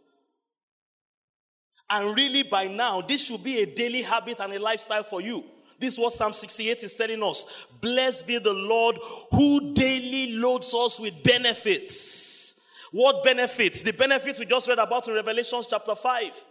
And 1.90 2.16
really, 2.16 2.44
by 2.44 2.68
now, 2.68 3.02
this 3.02 3.26
should 3.26 3.44
be 3.44 3.62
a 3.62 3.66
daily 3.66 4.02
habit 4.02 4.40
and 4.40 4.54
a 4.54 4.60
lifestyle 4.60 5.04
for 5.04 5.22
you. 5.22 5.44
This 5.80 5.94
is 5.94 6.00
what 6.00 6.14
Psalm 6.14 6.34
68 6.34 6.84
is 6.84 6.96
telling 6.96 7.22
us. 7.24 7.68
Blessed 7.82 8.28
be 8.28 8.40
the 8.40 8.54
Lord 8.54 8.98
who 9.32 9.74
daily 9.74 10.34
loads 10.38 10.74
us 10.74 11.00
with 11.00 11.24
benefits. 11.24 12.62
What 12.92 13.24
benefits? 13.24 13.82
The 13.82 13.94
benefits 13.94 14.40
we 14.40 14.46
just 14.46 14.68
read 14.68 14.80
about 14.80 15.08
in 15.08 15.14
Revelation 15.14 15.62
chapter 15.70 15.96
5. 15.96 16.46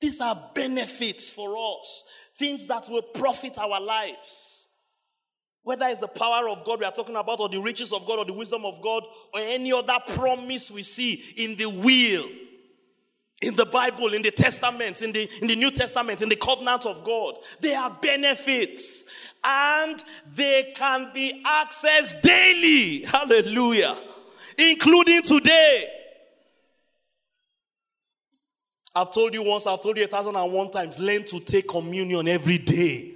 These 0.00 0.20
are 0.20 0.50
benefits 0.54 1.30
for 1.30 1.56
us, 1.56 2.04
things 2.38 2.66
that 2.66 2.88
will 2.90 3.02
profit 3.02 3.58
our 3.58 3.80
lives. 3.80 4.68
Whether 5.62 5.86
it's 5.86 6.00
the 6.00 6.08
power 6.08 6.50
of 6.50 6.62
God 6.62 6.80
we 6.80 6.84
are 6.84 6.92
talking 6.92 7.16
about, 7.16 7.40
or 7.40 7.48
the 7.48 7.58
riches 7.58 7.90
of 7.90 8.06
God, 8.06 8.18
or 8.18 8.26
the 8.26 8.34
wisdom 8.34 8.66
of 8.66 8.82
God, 8.82 9.02
or 9.32 9.40
any 9.40 9.72
other 9.72 9.96
promise 10.08 10.70
we 10.70 10.82
see 10.82 11.14
in 11.38 11.56
the 11.56 11.70
will 11.70 12.28
in 13.42 13.54
the 13.56 13.66
Bible, 13.66 14.14
in 14.14 14.22
the 14.22 14.30
Testament, 14.30 15.02
in 15.02 15.12
the, 15.12 15.28
in 15.40 15.48
the 15.48 15.56
New 15.56 15.70
Testament, 15.70 16.22
in 16.22 16.28
the 16.28 16.36
covenant 16.36 16.86
of 16.86 17.04
God. 17.04 17.34
They 17.60 17.74
are 17.74 17.90
benefits 18.00 19.04
and 19.42 20.02
they 20.34 20.72
can 20.74 21.10
be 21.12 21.42
accessed 21.44 22.22
daily. 22.22 23.00
Hallelujah. 23.02 23.96
Including 24.58 25.22
today. 25.22 25.84
I've 28.94 29.12
told 29.12 29.34
you 29.34 29.42
once, 29.42 29.66
I've 29.66 29.82
told 29.82 29.96
you 29.96 30.04
a 30.04 30.08
thousand 30.08 30.36
and 30.36 30.52
one 30.52 30.70
times, 30.70 31.00
learn 31.00 31.24
to 31.24 31.40
take 31.40 31.68
communion 31.68 32.28
every 32.28 32.58
day. 32.58 33.10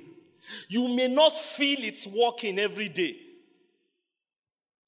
You 0.68 0.88
may 0.88 1.08
not 1.08 1.36
feel 1.36 1.78
it's 1.80 2.06
working 2.06 2.58
every 2.58 2.88
day. 2.88 3.16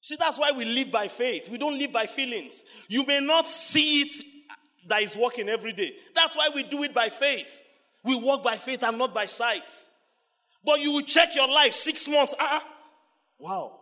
See, 0.01 0.15
that's 0.19 0.37
why 0.39 0.51
we 0.51 0.65
live 0.65 0.91
by 0.91 1.07
faith. 1.07 1.49
We 1.49 1.57
don't 1.57 1.77
live 1.77 1.93
by 1.93 2.07
feelings. 2.07 2.65
You 2.89 3.05
may 3.05 3.21
not 3.21 3.47
see 3.47 4.01
it 4.01 4.25
that 4.87 5.01
is 5.01 5.15
working 5.15 5.49
every 5.49 5.73
day. 5.73 5.93
That's 6.15 6.35
why 6.35 6.49
we 6.53 6.63
do 6.63 6.83
it 6.83 6.93
by 6.93 7.09
faith. 7.09 7.63
We 8.03 8.15
walk 8.15 8.43
by 8.43 8.57
faith 8.57 8.83
and 8.83 8.97
not 8.97 9.13
by 9.13 9.25
sight. 9.25 9.87
But 10.63 10.81
you 10.81 10.91
will 10.91 11.01
check 11.01 11.35
your 11.35 11.47
life 11.47 11.73
six 11.73 12.07
months. 12.07 12.35
Ah, 12.39 12.63
wow. 13.39 13.79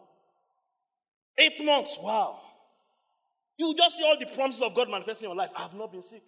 Eight 1.38 1.64
months. 1.64 1.98
Wow. 2.02 2.40
You 3.58 3.76
just 3.76 3.98
see 3.98 4.06
all 4.06 4.18
the 4.18 4.26
promises 4.26 4.62
of 4.62 4.74
God 4.74 4.90
manifesting 4.90 5.30
in 5.30 5.36
your 5.36 5.38
life. 5.38 5.52
I 5.58 5.62
have 5.64 5.74
not 5.74 5.92
been 5.92 6.02
sick. 6.02 6.24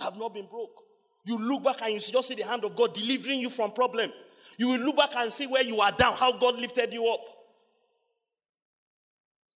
I 0.00 0.04
have 0.04 0.16
not 0.16 0.34
been 0.34 0.46
broke. 0.46 0.82
You 1.24 1.38
look 1.38 1.64
back 1.64 1.82
and 1.82 1.94
you 1.94 1.98
just 1.98 2.28
see 2.28 2.34
the 2.34 2.44
hand 2.44 2.64
of 2.64 2.76
God 2.76 2.94
delivering 2.94 3.40
you 3.40 3.50
from 3.50 3.72
problem. 3.72 4.10
You 4.58 4.68
will 4.68 4.80
look 4.80 4.96
back 4.96 5.10
and 5.16 5.32
see 5.32 5.46
where 5.46 5.62
you 5.62 5.80
are 5.80 5.92
down, 5.92 6.16
how 6.16 6.32
God 6.38 6.58
lifted 6.58 6.92
you 6.92 7.06
up. 7.06 7.20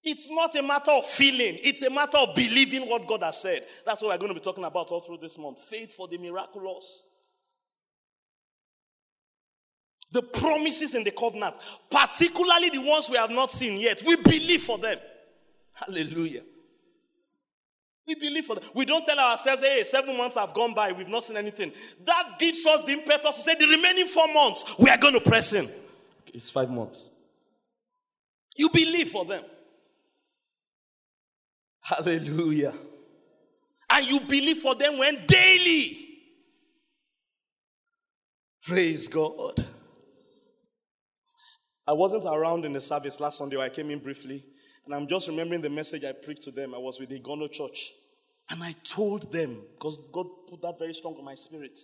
It's 0.03 0.31
not 0.31 0.55
a 0.57 0.63
matter 0.63 0.93
of 0.93 1.05
feeling, 1.05 1.59
it's 1.63 1.83
a 1.83 1.91
matter 1.91 2.19
of 2.19 2.35
believing 2.35 2.89
what 2.89 3.07
God 3.07 3.23
has 3.23 3.43
said. 3.43 3.67
That's 3.85 4.01
what 4.01 4.09
we're 4.09 4.19
going 4.19 4.35
to 4.35 4.41
be 4.41 4.45
talking 4.45 4.65
about 4.65 4.91
all 4.91 5.01
through 5.01 5.19
this 5.19 5.37
month. 5.39 5.61
Faith 5.61 5.95
for 5.95 6.09
the 6.09 6.17
miraculous. 6.17 7.07
The 10.13 10.23
promises 10.23 10.95
in 10.95 11.05
the 11.05 11.11
covenant, 11.11 11.57
particularly 11.91 12.71
the 12.71 12.83
ones 12.83 13.09
we 13.09 13.17
have 13.17 13.31
not 13.31 13.51
seen 13.51 13.79
yet, 13.79 14.03
we 14.05 14.17
believe 14.17 14.63
for 14.63 14.79
them. 14.79 14.99
Hallelujah. 15.73 16.43
We 18.09 18.15
believe 18.17 18.47
for 18.47 18.57
them. 18.57 18.65
We 18.75 18.87
don't 18.87 19.05
tell 19.05 19.19
ourselves, 19.19 19.63
hey, 19.63 19.85
seven 19.85 20.17
months 20.17 20.37
have 20.37 20.53
gone 20.53 20.75
by, 20.75 20.91
we've 20.93 21.07
not 21.07 21.23
seen 21.23 21.37
anything. 21.37 21.73
That 22.05 22.39
gives 22.41 22.67
us 22.67 22.83
the 22.85 22.93
impetus 22.93 23.37
to 23.37 23.43
say, 23.43 23.55
the 23.55 23.69
remaining 23.69 24.09
four 24.09 24.27
months, 24.35 24.75
we 24.81 24.91
are 24.91 24.99
going 24.99 25.15
to 25.15 25.21
press 25.21 25.53
in. 25.53 25.69
It's 26.35 26.51
five 26.51 26.71
months. 26.71 27.11
You 28.57 28.69
believe 28.71 29.11
for 29.11 29.25
them. 29.25 29.45
Hallelujah. 31.91 32.73
And 33.91 34.07
you 34.07 34.21
believe 34.21 34.59
for 34.59 34.77
them 34.77 34.97
when 34.97 35.27
daily. 35.27 36.07
Praise 38.63 39.09
God. 39.09 39.67
I 41.89 41.93
wasn't 41.93 42.25
around 42.27 42.65
in 42.65 42.75
the 42.75 42.81
service 42.81 43.19
last 43.19 43.39
Sunday, 43.39 43.57
I 43.57 43.71
came 43.71 43.91
in 43.91 43.99
briefly, 43.99 44.45
and 44.87 44.95
I'm 44.95 45.09
just 45.09 45.27
remembering 45.27 45.63
the 45.63 45.71
message 45.71 46.05
I 46.05 46.13
preached 46.13 46.45
to 46.45 46.53
them. 46.53 46.77
I 46.77 46.79
was 46.79 47.01
with 47.01 47.09
the 47.09 47.19
Gono 47.19 47.51
Church, 47.51 47.91
and 48.51 48.63
I 48.63 48.77
told 48.85 49.33
them, 49.33 49.61
because 49.73 49.99
God 50.13 50.27
put 50.49 50.63
that 50.63 50.79
very 50.79 50.95
strong 50.95 51.17
on 51.17 51.25
my 51.25 51.35
spirit, 51.35 51.77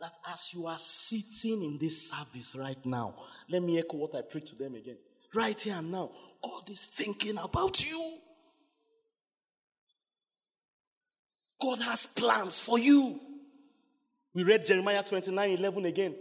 that 0.00 0.12
as 0.32 0.54
you 0.54 0.66
are 0.66 0.78
sitting 0.78 1.62
in 1.62 1.78
this 1.78 2.10
service 2.10 2.56
right 2.58 2.82
now, 2.86 3.14
let 3.50 3.62
me 3.62 3.78
echo 3.78 3.98
what 3.98 4.14
I 4.14 4.22
preached 4.22 4.48
to 4.48 4.56
them 4.56 4.74
again. 4.76 4.96
Right 5.34 5.60
here 5.60 5.74
and 5.76 5.92
now, 5.92 6.10
God 6.42 6.70
is 6.70 6.86
thinking 6.86 7.36
about 7.36 7.84
you. 7.84 8.18
God 11.64 11.80
has 11.80 12.04
plans 12.04 12.60
for 12.60 12.78
you. 12.78 13.18
We 14.34 14.42
read 14.42 14.66
Jeremiah 14.66 15.02
29 15.02 15.50
11 15.50 15.86
again. 15.86 16.14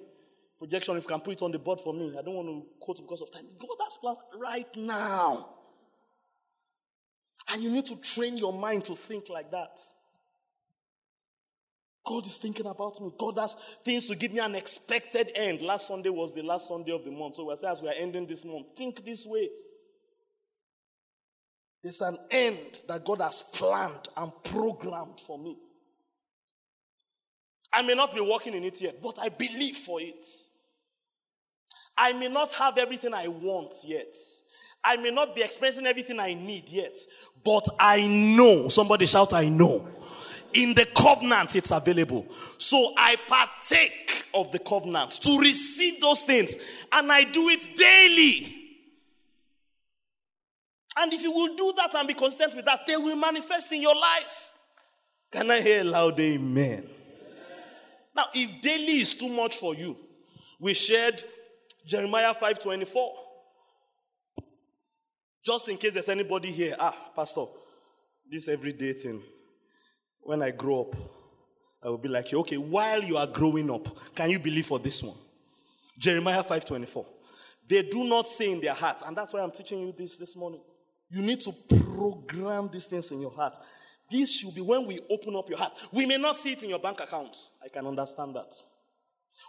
Projection, 0.58 0.96
if 0.96 1.04
you 1.04 1.10
can 1.10 1.20
put 1.20 1.34
it 1.34 1.42
on 1.42 1.52
the 1.52 1.60
board 1.60 1.82
for 1.82 1.94
me. 1.94 2.16
I 2.18 2.22
don't 2.22 2.36
want 2.36 2.48
to 2.48 2.66
quote 2.80 3.02
because 3.02 3.22
of 3.22 3.30
time. 3.30 3.46
God 3.60 3.76
has 3.84 3.98
plans 3.98 4.20
right 4.40 4.74
now. 4.78 5.50
And 7.52 7.62
you 7.62 7.72
need 7.72 7.86
to 7.88 8.02
train 8.02 8.38
your 8.38 8.54
mind 8.54 8.86
to 8.86 8.96
think 8.96 9.28
like 9.28 9.52
that. 9.52 9.82
God 12.06 12.26
is 12.26 12.38
thinking 12.38 12.66
about 12.66 13.02
me. 13.02 13.12
God 13.18 13.38
has 13.38 13.56
things 13.84 14.08
to 14.08 14.16
give 14.16 14.32
me 14.32 14.40
an 14.40 14.56
expected 14.56 15.30
end. 15.36 15.62
Last 15.62 15.88
Sunday 15.88 16.10
was 16.10 16.34
the 16.34 16.42
last 16.42 16.70
Sunday 16.70 16.94
of 16.94 17.04
the 17.04 17.12
month. 17.12 17.36
So 17.36 17.52
as 17.52 17.82
we 17.82 17.90
are 17.90 17.96
ending 17.98 18.28
this 18.28 18.46
month, 18.46 18.68
think 18.78 19.04
this 19.06 19.26
way. 19.26 19.50
There's 21.84 22.02
an 22.02 22.18
end 22.32 22.80
that 22.88 23.04
God 23.04 23.22
has 23.22 23.42
planned 23.42 24.08
and 24.16 24.32
programmed 24.44 25.20
for 25.20 25.38
me. 25.38 25.58
I 27.74 27.82
may 27.82 27.94
not 27.94 28.14
be 28.14 28.22
working 28.22 28.54
in 28.54 28.64
it 28.64 28.80
yet, 28.80 29.02
but 29.02 29.18
I 29.20 29.30
believe 29.30 29.76
for 29.76 30.00
it. 30.00 30.26
I 31.98 32.14
may 32.14 32.30
not 32.30 32.54
have 32.54 32.78
everything 32.78 33.14
I 33.14 33.28
want 33.28 33.76
yet. 33.84 34.16
I 34.84 34.98
may 34.98 35.12
not 35.12 35.36
be 35.36 35.42
experiencing 35.42 35.86
everything 35.86 36.20
I 36.20 36.34
need 36.34 36.70
yet, 36.70 36.96
but 37.44 37.68
I 37.80 38.08
know. 38.08 38.68
Somebody 38.70 39.06
shout, 39.06 39.34
I 39.34 39.50
know. 39.50 39.88
In 40.54 40.76
the 40.76 40.86
covenant, 40.96 41.56
it's 41.56 41.72
available. 41.72 42.28
So 42.60 42.94
I 42.98 43.16
partake 43.28 44.26
of 44.34 44.52
the 44.52 44.60
covenant 44.60 45.12
to 45.24 45.40
receive 45.40 46.00
those 46.00 46.22
things, 46.22 46.56
and 46.92 47.12
I 47.12 47.24
do 47.24 47.50
it 47.50 47.76
daily. 47.76 48.63
And 50.98 51.12
if 51.14 51.24
you 51.24 51.32
will 51.32 51.56
do 51.56 51.74
that 51.78 51.96
and 51.96 52.08
be 52.08 52.14
consistent 52.14 52.56
with 52.56 52.66
that, 52.66 52.82
they 52.86 52.98
will 52.98 53.16
manifest 53.16 53.72
in 53.72 53.82
your 53.82 53.96
life. 53.96 54.52
Can 55.32 55.50
I 55.50 55.62
hear 55.62 55.82
a 55.82 55.84
loud 55.84 56.20
amen? 56.20 56.88
Now, 58.16 58.26
if 58.34 58.62
daily 58.62 59.00
is 59.00 59.16
too 59.16 59.30
much 59.30 59.58
for 59.58 59.74
you, 59.74 59.98
we 60.60 60.74
shared 60.76 61.24
Jeremiah 61.86 62.34
5:24. 62.34 63.12
Just 65.44 65.68
in 65.68 65.78
case 65.78 65.94
there's 65.94 66.10
anybody 66.10 66.52
here, 66.52 66.76
ah, 66.80 67.12
Pastor, 67.16 67.46
this 68.30 68.48
everyday 68.48 68.94
thing. 68.94 69.22
When 70.22 70.42
I 70.42 70.52
grow 70.52 70.82
up, 70.82 70.96
I 71.84 71.90
will 71.90 71.98
be 71.98 72.08
like, 72.08 72.32
you. 72.32 72.40
okay, 72.40 72.58
while 72.58 73.04
you 73.04 73.18
are 73.18 73.28
growing 73.28 73.70
up, 73.70 74.16
can 74.16 74.30
you 74.30 74.40
believe 74.40 74.68
for 74.68 74.80
this 74.80 75.04
one? 75.04 75.18
Jeremiah 75.98 76.44
5:24. 76.44 77.06
They 77.68 77.82
do 77.82 78.04
not 78.04 78.28
say 78.28 78.52
in 78.52 78.62
their 78.62 78.74
heart, 78.74 79.02
and 79.06 79.18
that's 79.18 79.34
why 79.34 79.42
I'm 79.42 79.52
teaching 79.52 79.80
you 79.80 79.94
this 79.98 80.18
this 80.18 80.36
morning. 80.36 80.62
You 81.14 81.22
need 81.22 81.42
to 81.42 81.52
program 81.52 82.70
these 82.74 82.88
things 82.88 83.12
in 83.12 83.22
your 83.22 83.30
heart. 83.30 83.54
This 84.10 84.36
should 84.36 84.56
be 84.56 84.62
when 84.62 84.88
we 84.88 85.00
open 85.12 85.36
up 85.36 85.48
your 85.48 85.60
heart. 85.60 85.74
We 85.92 86.08
may 86.08 86.18
not 86.18 86.38
see 86.38 86.54
it 86.54 86.64
in 86.64 86.70
your 86.70 86.80
bank 86.80 87.00
account. 87.02 87.38
I 87.64 87.68
can 87.70 87.86
understand 87.86 88.36
that. 88.36 88.52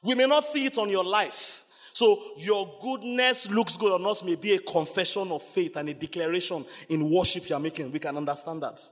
We 0.03 0.15
may 0.15 0.27
not 0.27 0.45
see 0.45 0.67
it 0.67 0.77
on 0.77 0.91
your 0.91 1.05
life. 1.05 1.65
So 1.95 2.23
your 2.37 2.79
goodness 2.83 3.49
looks 3.49 3.79
good 3.79 3.93
on 3.93 4.05
us 4.05 4.23
may 4.23 4.35
be 4.35 4.53
a 4.53 4.59
confession 4.59 5.33
of 5.33 5.43
faith 5.43 5.77
and 5.77 5.89
a 5.89 5.95
declaration 5.95 6.67
in 6.91 7.09
worship 7.11 7.49
you're 7.49 7.59
making. 7.59 7.91
We 7.91 7.99
can 7.99 8.15
understand 8.19 8.63
that. 8.63 8.87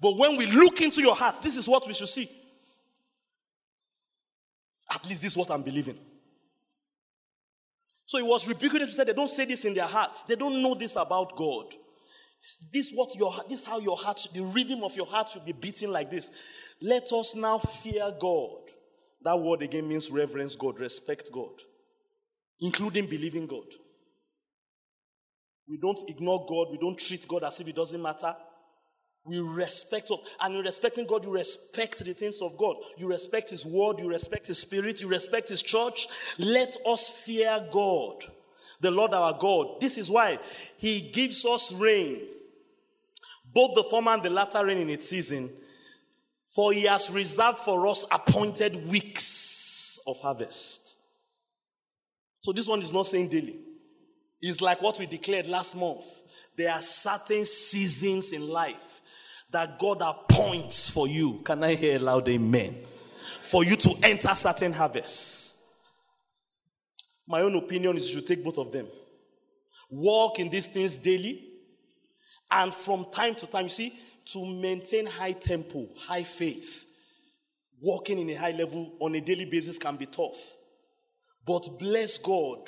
But 0.00 0.16
when 0.16 0.38
we 0.38 0.46
look 0.46 0.80
into 0.80 1.02
your 1.02 1.16
heart, 1.16 1.42
this 1.42 1.56
is 1.56 1.68
what 1.68 1.86
we 1.86 1.92
should 1.92 2.08
see. 2.08 2.30
At 4.90 5.06
least 5.06 5.20
this 5.20 5.32
is 5.32 5.36
what 5.36 5.50
I'm 5.50 5.62
believing. 5.62 5.98
So 8.06 8.16
he 8.16 8.24
was 8.24 8.48
rebuking 8.48 8.78
them 8.78 8.88
to 8.88 8.94
say 8.94 9.04
they 9.04 9.12
don't 9.12 9.28
say 9.28 9.44
this 9.44 9.66
in 9.66 9.74
their 9.74 9.86
hearts. 9.86 10.22
They 10.22 10.36
don't 10.36 10.62
know 10.62 10.74
this 10.74 10.96
about 10.96 11.36
God. 11.36 11.74
This 12.72 12.92
what 12.94 13.16
your 13.16 13.34
this 13.48 13.66
how 13.66 13.80
your 13.80 13.96
heart, 13.96 14.24
the 14.32 14.42
rhythm 14.42 14.84
of 14.84 14.94
your 14.94 15.06
heart 15.06 15.28
should 15.28 15.44
be 15.44 15.52
beating 15.52 15.90
like 15.90 16.10
this. 16.10 16.30
Let 16.80 17.10
us 17.12 17.34
now 17.34 17.58
fear 17.58 18.12
God. 18.20 18.58
That 19.22 19.40
word 19.40 19.62
again 19.62 19.88
means 19.88 20.10
reverence 20.10 20.54
God, 20.54 20.78
respect 20.78 21.30
God, 21.32 21.60
including 22.60 23.06
believing 23.06 23.48
God. 23.48 23.66
We 25.68 25.78
don't 25.78 25.98
ignore 26.08 26.46
God, 26.46 26.68
we 26.70 26.78
don't 26.78 26.98
treat 26.98 27.26
God 27.26 27.42
as 27.42 27.58
if 27.58 27.66
it 27.66 27.74
doesn't 27.74 28.00
matter. 28.00 28.36
We 29.24 29.40
respect 29.40 30.08
God. 30.08 30.20
And 30.40 30.54
in 30.54 30.62
respecting 30.62 31.04
God, 31.04 31.24
you 31.24 31.32
respect 31.32 32.04
the 32.04 32.14
things 32.14 32.40
of 32.40 32.56
God. 32.56 32.76
You 32.96 33.08
respect 33.08 33.50
His 33.50 33.66
word, 33.66 33.98
you 33.98 34.08
respect 34.08 34.46
His 34.46 34.58
spirit, 34.58 35.00
you 35.00 35.08
respect 35.08 35.48
His 35.48 35.64
church. 35.64 36.06
Let 36.38 36.76
us 36.86 37.10
fear 37.10 37.66
God, 37.72 38.22
the 38.80 38.92
Lord 38.92 39.12
our 39.12 39.36
God. 39.36 39.80
This 39.80 39.98
is 39.98 40.08
why 40.08 40.38
He 40.78 41.10
gives 41.10 41.44
us 41.44 41.72
rain 41.72 42.20
both 43.56 43.74
the 43.74 43.84
former 43.84 44.10
and 44.10 44.22
the 44.22 44.28
latter 44.28 44.66
rain 44.66 44.76
in 44.76 44.90
its 44.90 45.08
season, 45.08 45.50
for 46.44 46.74
he 46.74 46.82
has 46.82 47.10
reserved 47.10 47.58
for 47.58 47.86
us 47.86 48.04
appointed 48.12 48.86
weeks 48.86 49.98
of 50.06 50.20
harvest. 50.20 50.98
So 52.42 52.52
this 52.52 52.68
one 52.68 52.80
is 52.80 52.92
not 52.92 53.06
saying 53.06 53.30
daily. 53.30 53.56
It's 54.42 54.60
like 54.60 54.82
what 54.82 54.98
we 54.98 55.06
declared 55.06 55.46
last 55.46 55.74
month. 55.74 56.04
There 56.54 56.70
are 56.70 56.82
certain 56.82 57.46
seasons 57.46 58.32
in 58.32 58.46
life 58.46 59.00
that 59.50 59.78
God 59.78 60.02
appoints 60.02 60.90
for 60.90 61.08
you. 61.08 61.40
Can 61.42 61.64
I 61.64 61.76
hear 61.76 61.96
a 61.96 61.98
loud 61.98 62.28
amen? 62.28 62.76
For 63.40 63.64
you 63.64 63.76
to 63.76 63.94
enter 64.02 64.34
certain 64.34 64.74
harvests. 64.74 65.64
My 67.26 67.40
own 67.40 67.56
opinion 67.56 67.96
is 67.96 68.14
you 68.14 68.20
take 68.20 68.44
both 68.44 68.58
of 68.58 68.70
them. 68.70 68.86
Walk 69.88 70.40
in 70.40 70.50
these 70.50 70.68
things 70.68 70.98
daily 70.98 71.55
and 72.50 72.72
from 72.74 73.06
time 73.12 73.34
to 73.36 73.46
time, 73.46 73.64
you 73.64 73.68
see, 73.70 73.92
to 74.26 74.44
maintain 74.44 75.06
high 75.06 75.32
tempo, 75.32 75.88
high 75.98 76.24
faith, 76.24 76.84
walking 77.80 78.18
in 78.18 78.30
a 78.30 78.34
high 78.34 78.52
level 78.52 78.92
on 79.00 79.14
a 79.14 79.20
daily 79.20 79.44
basis 79.44 79.78
can 79.78 79.96
be 79.96 80.06
tough. 80.06 80.56
But 81.46 81.68
bless 81.78 82.18
God, 82.18 82.58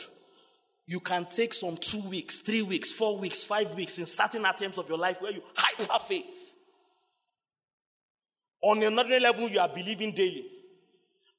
you 0.86 1.00
can 1.00 1.26
take 1.26 1.52
some 1.52 1.76
two 1.76 2.08
weeks, 2.08 2.40
three 2.40 2.62
weeks, 2.62 2.92
four 2.92 3.18
weeks, 3.18 3.44
five 3.44 3.74
weeks 3.74 3.98
in 3.98 4.06
certain 4.06 4.44
attempts 4.44 4.78
of 4.78 4.88
your 4.88 4.98
life 4.98 5.20
where 5.20 5.32
you 5.32 5.42
hyper 5.54 5.98
faith. 6.04 6.24
On 8.62 8.82
another 8.82 9.20
level, 9.20 9.48
you 9.48 9.60
are 9.60 9.68
believing 9.68 10.12
daily. 10.12 10.46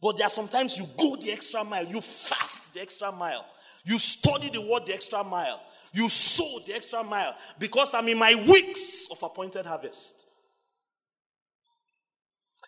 But 0.02 0.18
there 0.18 0.28
are 0.28 0.30
sometimes 0.30 0.78
you 0.78 0.86
go 0.98 1.16
the 1.16 1.32
extra 1.32 1.64
mile, 1.64 1.86
you 1.86 2.00
fast 2.00 2.74
the 2.74 2.82
extra 2.82 3.12
mile, 3.12 3.46
you 3.84 4.00
study 4.00 4.50
the 4.50 4.62
word 4.62 4.86
the 4.86 4.94
extra 4.94 5.24
mile, 5.24 5.62
you 5.94 6.10
sow 6.10 6.60
the 6.66 6.74
extra 6.74 7.04
mile 7.04 7.36
because 7.58 7.94
I'm 7.94 8.08
in 8.08 8.18
my 8.18 8.36
weeks 8.48 9.08
of 9.12 9.22
appointed 9.24 9.66
harvest. 9.66 10.28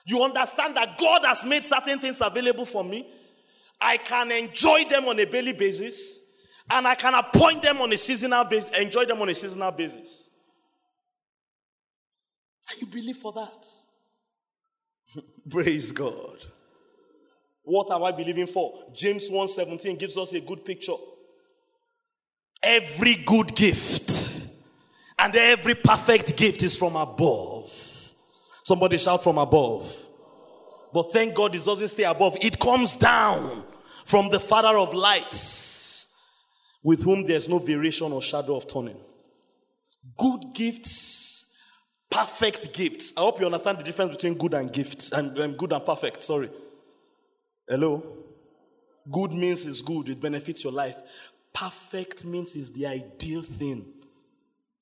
You 0.05 0.23
understand 0.23 0.75
that 0.77 0.97
God 0.97 1.23
has 1.25 1.45
made 1.45 1.63
certain 1.63 1.99
things 1.99 2.21
available 2.21 2.65
for 2.65 2.83
me. 2.83 3.07
I 3.79 3.97
can 3.97 4.31
enjoy 4.31 4.85
them 4.85 5.05
on 5.05 5.19
a 5.19 5.25
daily 5.25 5.53
basis, 5.53 6.33
and 6.69 6.87
I 6.87 6.95
can 6.95 7.13
appoint 7.13 7.61
them 7.61 7.81
on 7.81 7.91
a 7.93 7.97
seasonal 7.97 8.45
basis, 8.45 8.69
enjoy 8.77 9.05
them 9.05 9.21
on 9.21 9.29
a 9.29 9.35
seasonal 9.35 9.71
basis. 9.71 10.29
And 12.69 12.81
you 12.81 12.87
believe 12.87 13.17
for 13.17 13.33
that. 13.33 13.65
Praise 15.49 15.91
God. 15.91 16.37
What 17.63 17.91
am 17.91 18.03
I 18.03 18.11
believing 18.11 18.47
for? 18.47 18.91
James 18.93 19.29
1:17 19.29 19.99
gives 19.99 20.17
us 20.17 20.33
a 20.33 20.41
good 20.41 20.65
picture. 20.65 20.93
Every 22.63 23.15
good 23.15 23.55
gift 23.55 24.31
and 25.17 25.35
every 25.35 25.75
perfect 25.75 26.35
gift 26.37 26.63
is 26.63 26.75
from 26.75 26.95
above. 26.95 27.69
Somebody 28.63 28.97
shout 28.97 29.23
from 29.23 29.37
above. 29.37 29.95
But 30.93 31.13
thank 31.13 31.33
God 31.33 31.55
it 31.55 31.63
doesn't 31.63 31.87
stay 31.87 32.03
above, 32.03 32.37
it 32.41 32.59
comes 32.59 32.95
down 32.95 33.63
from 34.05 34.29
the 34.29 34.39
Father 34.39 34.77
of 34.77 34.93
lights, 34.93 36.15
with 36.83 37.03
whom 37.03 37.23
there's 37.23 37.47
no 37.47 37.59
variation 37.59 38.11
or 38.11 38.21
shadow 38.21 38.57
of 38.57 38.67
turning. 38.67 38.97
Good 40.17 40.41
gifts, 40.53 41.55
perfect 42.09 42.73
gifts. 42.73 43.13
I 43.15 43.21
hope 43.21 43.39
you 43.39 43.45
understand 43.45 43.77
the 43.77 43.83
difference 43.83 44.11
between 44.17 44.37
good 44.37 44.53
and 44.53 44.71
gifts 44.71 45.11
and 45.11 45.37
um, 45.39 45.53
good 45.53 45.71
and 45.71 45.85
perfect. 45.85 46.23
Sorry. 46.23 46.49
Hello? 47.67 48.03
Good 49.09 49.33
means 49.33 49.65
it's 49.65 49.81
good, 49.81 50.09
it 50.09 50.19
benefits 50.21 50.63
your 50.63 50.73
life. 50.73 50.97
Perfect 51.53 52.25
means 52.25 52.55
is 52.55 52.71
the 52.71 52.87
ideal 52.87 53.41
thing 53.41 53.85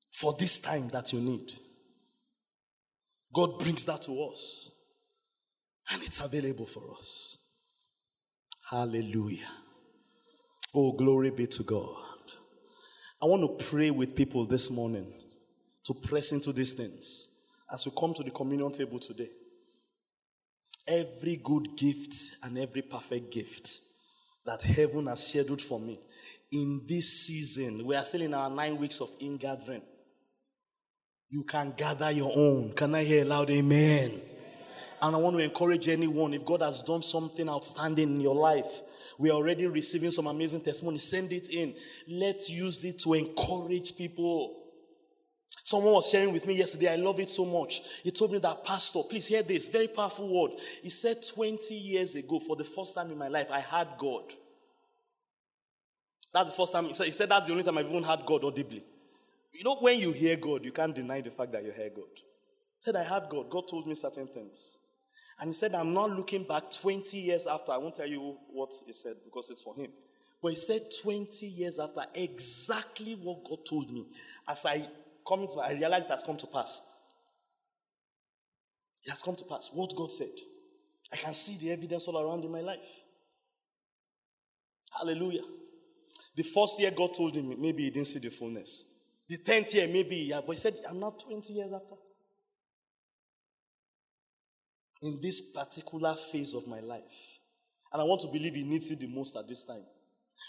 for 0.09 0.35
this 0.37 0.59
time 0.59 0.89
that 0.89 1.13
you 1.13 1.19
need. 1.19 1.51
God 3.33 3.59
brings 3.59 3.85
that 3.85 4.01
to 4.03 4.23
us, 4.23 4.71
and 5.91 6.01
it's 6.03 6.23
available 6.23 6.65
for 6.65 6.83
us. 6.99 7.37
Hallelujah. 8.69 9.47
Oh, 10.73 10.91
glory 10.91 11.31
be 11.31 11.47
to 11.47 11.63
God. 11.63 11.95
I 13.21 13.25
want 13.25 13.59
to 13.59 13.65
pray 13.65 13.91
with 13.91 14.15
people 14.15 14.45
this 14.45 14.71
morning 14.71 15.11
to 15.85 15.93
press 15.93 16.31
into 16.31 16.53
these 16.53 16.73
things 16.73 17.39
as 17.71 17.85
we 17.85 17.91
come 17.97 18.13
to 18.13 18.23
the 18.23 18.31
communion 18.31 18.71
table 18.71 18.99
today. 18.99 19.29
Every 20.87 21.39
good 21.43 21.75
gift 21.77 22.15
and 22.43 22.57
every 22.57 22.81
perfect 22.81 23.31
gift 23.31 23.79
that 24.45 24.63
heaven 24.63 25.07
has 25.07 25.27
scheduled 25.27 25.61
for 25.61 25.79
me 25.79 25.99
in 26.51 26.85
this 26.87 27.25
season, 27.25 27.85
we 27.85 27.95
are 27.95 28.03
still 28.03 28.21
in 28.21 28.33
our 28.33 28.49
nine 28.49 28.77
weeks 28.77 29.01
of 29.01 29.09
in 29.19 29.37
gathering. 29.37 29.81
You 31.29 31.43
can 31.43 31.73
gather 31.77 32.09
your 32.09 32.31
own. 32.35 32.73
Can 32.73 32.95
I 32.95 33.03
hear 33.03 33.23
loud 33.23 33.49
amen? 33.51 34.19
And 35.01 35.15
I 35.15 35.19
want 35.19 35.37
to 35.37 35.43
encourage 35.43 35.87
anyone, 35.87 36.33
if 36.33 36.45
God 36.45 36.61
has 36.61 36.81
done 36.81 37.03
something 37.03 37.47
outstanding 37.47 38.15
in 38.15 38.19
your 38.21 38.35
life, 38.35 38.81
we 39.17 39.29
are 39.29 39.33
already 39.33 39.67
receiving 39.67 40.11
some 40.11 40.27
amazing 40.27 40.61
testimony. 40.61 40.97
Send 40.97 41.31
it 41.31 41.49
in. 41.53 41.75
Let's 42.07 42.49
use 42.49 42.83
it 42.83 42.99
to 42.99 43.13
encourage 43.13 43.95
people. 43.95 44.55
Someone 45.63 45.93
was 45.93 46.09
sharing 46.09 46.33
with 46.33 46.47
me 46.47 46.55
yesterday. 46.55 46.93
I 46.93 46.95
love 46.95 47.19
it 47.19 47.29
so 47.29 47.45
much. 47.45 47.81
He 48.03 48.11
told 48.11 48.31
me 48.31 48.39
that, 48.39 48.65
Pastor, 48.65 49.01
please 49.07 49.27
hear 49.27 49.43
this 49.43 49.67
very 49.67 49.87
powerful 49.87 50.27
word. 50.27 50.59
He 50.81 50.89
said, 50.89 51.17
20 51.33 51.75
years 51.75 52.15
ago, 52.15 52.39
for 52.39 52.55
the 52.55 52.63
first 52.63 52.95
time 52.95 53.11
in 53.11 53.17
my 53.17 53.27
life, 53.27 53.49
I 53.51 53.59
had 53.59 53.87
God. 53.97 54.23
That's 56.33 56.49
the 56.49 56.55
first 56.55 56.73
time. 56.73 56.93
So 56.93 57.03
He 57.03 57.11
said, 57.11 57.29
That's 57.29 57.45
the 57.45 57.51
only 57.51 57.63
time 57.63 57.77
I've 57.77 57.87
even 57.87 58.03
heard 58.03 58.25
God 58.25 58.43
audibly. 58.43 58.83
You 59.53 59.63
know, 59.63 59.77
when 59.77 59.99
you 59.99 60.11
hear 60.11 60.37
God, 60.37 60.63
you 60.63 60.71
can't 60.71 60.93
deny 60.95 61.21
the 61.21 61.31
fact 61.31 61.51
that 61.51 61.63
you 61.63 61.71
hear 61.71 61.89
God. 61.89 62.05
He 62.15 62.81
said, 62.81 62.95
I 62.95 63.03
heard 63.03 63.29
God. 63.29 63.49
God 63.49 63.67
told 63.67 63.87
me 63.87 63.95
certain 63.95 64.27
things. 64.27 64.79
And 65.39 65.49
he 65.49 65.53
said, 65.53 65.73
I'm 65.73 65.93
not 65.93 66.11
looking 66.11 66.43
back 66.43 66.63
20 66.69 67.17
years 67.17 67.47
after. 67.47 67.71
I 67.71 67.77
won't 67.77 67.95
tell 67.95 68.07
you 68.07 68.37
what 68.51 68.71
he 68.85 68.93
said 68.93 69.15
because 69.23 69.49
it's 69.49 69.61
for 69.61 69.75
him. 69.75 69.91
But 70.41 70.49
he 70.49 70.55
said 70.55 70.81
20 71.01 71.45
years 71.45 71.79
after 71.79 72.01
exactly 72.13 73.13
what 73.13 73.43
God 73.43 73.59
told 73.67 73.91
me. 73.91 74.05
As 74.47 74.65
I 74.65 74.85
coming 75.27 75.47
to, 75.47 75.59
I 75.59 75.73
realized 75.73 76.05
it 76.05 76.11
has 76.11 76.23
come 76.23 76.37
to 76.37 76.47
pass. 76.47 76.89
It 79.03 79.09
has 79.09 79.21
come 79.21 79.35
to 79.35 79.45
pass. 79.45 79.69
What 79.73 79.95
God 79.95 80.11
said. 80.11 80.27
I 81.11 81.17
can 81.17 81.33
see 81.33 81.57
the 81.57 81.71
evidence 81.71 82.07
all 82.07 82.19
around 82.19 82.43
in 82.43 82.51
my 82.51 82.61
life. 82.61 82.87
Hallelujah. 84.97 85.41
The 86.39 86.45
first 86.45 86.79
year 86.79 86.91
God 86.91 87.13
told 87.13 87.35
him, 87.35 87.49
maybe 87.59 87.83
he 87.83 87.89
didn't 87.89 88.07
see 88.07 88.19
the 88.19 88.29
fullness. 88.29 88.93
The 89.27 89.39
tenth 89.39 89.75
year, 89.75 89.89
maybe, 89.89 90.15
yeah, 90.15 90.39
but 90.39 90.53
he 90.53 90.57
said, 90.57 90.73
I'm 90.89 90.97
not 90.97 91.19
20 91.19 91.51
years 91.51 91.73
after. 91.73 91.95
In 95.01 95.19
this 95.21 95.51
particular 95.51 96.15
phase 96.15 96.53
of 96.53 96.65
my 96.65 96.79
life. 96.79 97.39
And 97.91 98.01
I 98.01 98.05
want 98.05 98.21
to 98.21 98.27
believe 98.27 98.53
he 98.53 98.63
needs 98.63 98.89
it 98.89 99.01
the 99.01 99.07
most 99.07 99.35
at 99.35 99.49
this 99.49 99.65
time. 99.65 99.83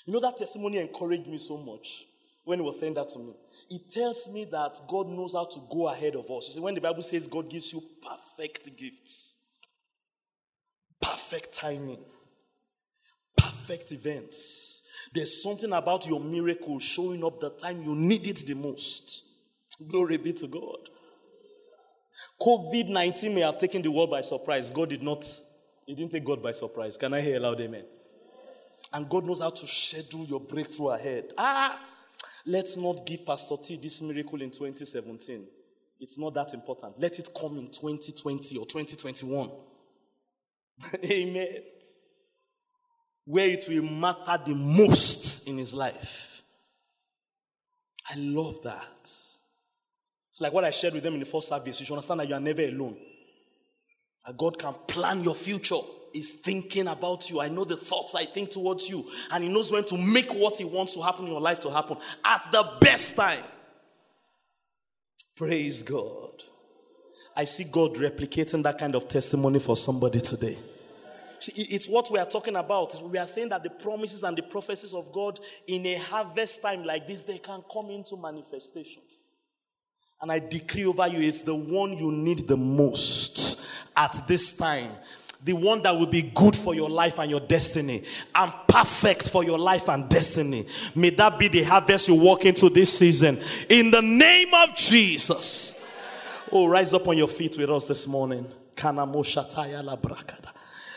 You 0.06 0.12
know, 0.12 0.20
that 0.20 0.38
testimony 0.38 0.78
encouraged 0.78 1.26
me 1.26 1.38
so 1.38 1.56
much 1.56 2.04
when 2.44 2.60
he 2.60 2.64
was 2.64 2.78
saying 2.78 2.94
that 2.94 3.08
to 3.08 3.18
me 3.18 3.34
it 3.68 3.90
tells 3.90 4.30
me 4.32 4.44
that 4.44 4.78
God 4.86 5.08
knows 5.08 5.34
how 5.34 5.46
to 5.46 5.60
go 5.68 5.88
ahead 5.88 6.14
of 6.14 6.30
us. 6.30 6.48
You 6.48 6.54
see, 6.54 6.60
when 6.60 6.74
the 6.74 6.80
Bible 6.80 7.02
says 7.02 7.26
God 7.26 7.50
gives 7.50 7.72
you 7.72 7.82
perfect 8.00 8.76
gifts, 8.76 9.34
perfect 11.00 11.52
timing, 11.52 12.04
perfect 13.36 13.90
events, 13.90 14.86
there's 15.12 15.42
something 15.42 15.72
about 15.72 16.06
your 16.06 16.20
miracle 16.20 16.78
showing 16.78 17.24
up 17.24 17.40
the 17.40 17.50
time 17.50 17.82
you 17.82 17.94
need 17.94 18.26
it 18.26 18.38
the 18.46 18.54
most. 18.54 19.24
Glory 19.88 20.18
be 20.18 20.32
to 20.34 20.46
God. 20.46 20.78
COVID 22.40 22.88
19 22.88 23.34
may 23.34 23.40
have 23.42 23.58
taken 23.58 23.82
the 23.82 23.90
world 23.90 24.10
by 24.10 24.20
surprise. 24.20 24.70
God 24.70 24.90
did 24.90 25.02
not, 25.02 25.24
He 25.86 25.94
didn't 25.94 26.12
take 26.12 26.24
God 26.24 26.42
by 26.42 26.52
surprise. 26.52 26.96
Can 26.96 27.14
I 27.14 27.20
hear 27.20 27.36
a 27.36 27.40
loud 27.40 27.60
amen? 27.60 27.84
And 28.92 29.08
God 29.08 29.24
knows 29.24 29.40
how 29.40 29.50
to 29.50 29.66
schedule 29.66 30.24
your 30.24 30.40
breakthrough 30.40 30.88
ahead. 30.88 31.32
Ah, 31.38 31.80
Let's 32.46 32.76
not 32.76 33.04
give 33.04 33.24
Pastor 33.26 33.56
T 33.62 33.76
this 33.76 34.00
miracle 34.00 34.40
in 34.40 34.50
2017. 34.50 35.46
It's 36.00 36.18
not 36.18 36.32
that 36.34 36.54
important. 36.54 36.98
Let 36.98 37.18
it 37.18 37.28
come 37.38 37.58
in 37.58 37.66
2020 37.66 38.56
or 38.56 38.66
2021. 38.66 39.50
Amen. 41.04 41.62
Where 43.24 43.46
it 43.46 43.64
will 43.68 43.82
matter 43.82 44.42
the 44.46 44.54
most 44.54 45.46
in 45.46 45.58
his 45.58 45.74
life. 45.74 46.42
I 48.10 48.16
love 48.16 48.62
that. 48.64 49.00
It's 50.30 50.40
like 50.40 50.52
what 50.52 50.64
I 50.64 50.70
shared 50.70 50.94
with 50.94 51.02
them 51.02 51.14
in 51.14 51.20
the 51.20 51.26
first 51.26 51.48
service. 51.48 51.78
You 51.80 51.86
should 51.86 51.94
understand 51.94 52.20
that 52.20 52.28
you 52.28 52.34
are 52.34 52.40
never 52.40 52.62
alone. 52.62 52.96
That 54.26 54.36
God 54.36 54.58
can 54.58 54.74
plan 54.86 55.22
your 55.22 55.34
future 55.34 55.76
is 56.12 56.32
thinking 56.32 56.88
about 56.88 57.30
you. 57.30 57.40
I 57.40 57.48
know 57.48 57.64
the 57.64 57.76
thoughts 57.76 58.14
I 58.14 58.24
think 58.24 58.50
towards 58.50 58.88
you. 58.88 59.04
And 59.32 59.44
He 59.44 59.50
knows 59.50 59.70
when 59.70 59.84
to 59.84 59.96
make 59.96 60.32
what 60.32 60.56
He 60.56 60.64
wants 60.64 60.94
to 60.94 61.02
happen 61.02 61.26
in 61.26 61.30
your 61.30 61.40
life 61.40 61.60
to 61.60 61.70
happen 61.70 61.98
at 62.24 62.50
the 62.50 62.64
best 62.80 63.16
time. 63.16 63.44
Praise 65.36 65.82
God. 65.82 66.42
I 67.36 67.44
see 67.44 67.64
God 67.64 67.94
replicating 67.94 68.62
that 68.64 68.78
kind 68.78 68.94
of 68.94 69.08
testimony 69.08 69.60
for 69.60 69.76
somebody 69.76 70.20
today. 70.20 70.58
See, 71.40 71.62
it's 71.62 71.88
what 71.88 72.10
we 72.10 72.18
are 72.18 72.26
talking 72.26 72.56
about. 72.56 72.94
We 73.02 73.18
are 73.18 73.26
saying 73.26 73.48
that 73.48 73.62
the 73.62 73.70
promises 73.70 74.22
and 74.22 74.36
the 74.36 74.42
prophecies 74.42 74.92
of 74.92 75.10
God 75.12 75.40
in 75.66 75.86
a 75.86 75.94
harvest 75.96 76.62
time 76.62 76.84
like 76.84 77.06
this, 77.06 77.24
they 77.24 77.38
can 77.38 77.62
come 77.72 77.90
into 77.90 78.16
manifestation. 78.16 79.02
And 80.20 80.30
I 80.30 80.38
decree 80.38 80.84
over 80.84 81.08
you, 81.08 81.20
it's 81.26 81.40
the 81.40 81.54
one 81.54 81.96
you 81.96 82.12
need 82.12 82.46
the 82.46 82.56
most 82.56 83.66
at 83.96 84.28
this 84.28 84.56
time 84.56 84.90
the 85.42 85.52
one 85.54 85.82
that 85.82 85.96
will 85.96 86.06
be 86.06 86.22
good 86.22 86.54
for 86.54 86.74
your 86.74 86.90
life 86.90 87.18
and 87.18 87.30
your 87.30 87.40
destiny 87.40 88.04
and 88.34 88.52
perfect 88.68 89.30
for 89.30 89.42
your 89.42 89.58
life 89.58 89.88
and 89.88 90.08
destiny. 90.08 90.66
May 90.94 91.10
that 91.10 91.38
be 91.38 91.48
the 91.48 91.62
harvest 91.62 92.08
you 92.08 92.14
walk 92.14 92.44
into 92.44 92.68
this 92.68 92.98
season. 92.98 93.38
In 93.68 93.90
the 93.90 94.02
name 94.02 94.48
of 94.52 94.76
Jesus. 94.76 95.86
Oh, 96.52 96.66
rise 96.66 96.92
up 96.92 97.06
on 97.08 97.16
your 97.16 97.28
feet 97.28 97.56
with 97.56 97.70
us 97.70 97.86
this 97.86 98.06
morning. 98.06 98.46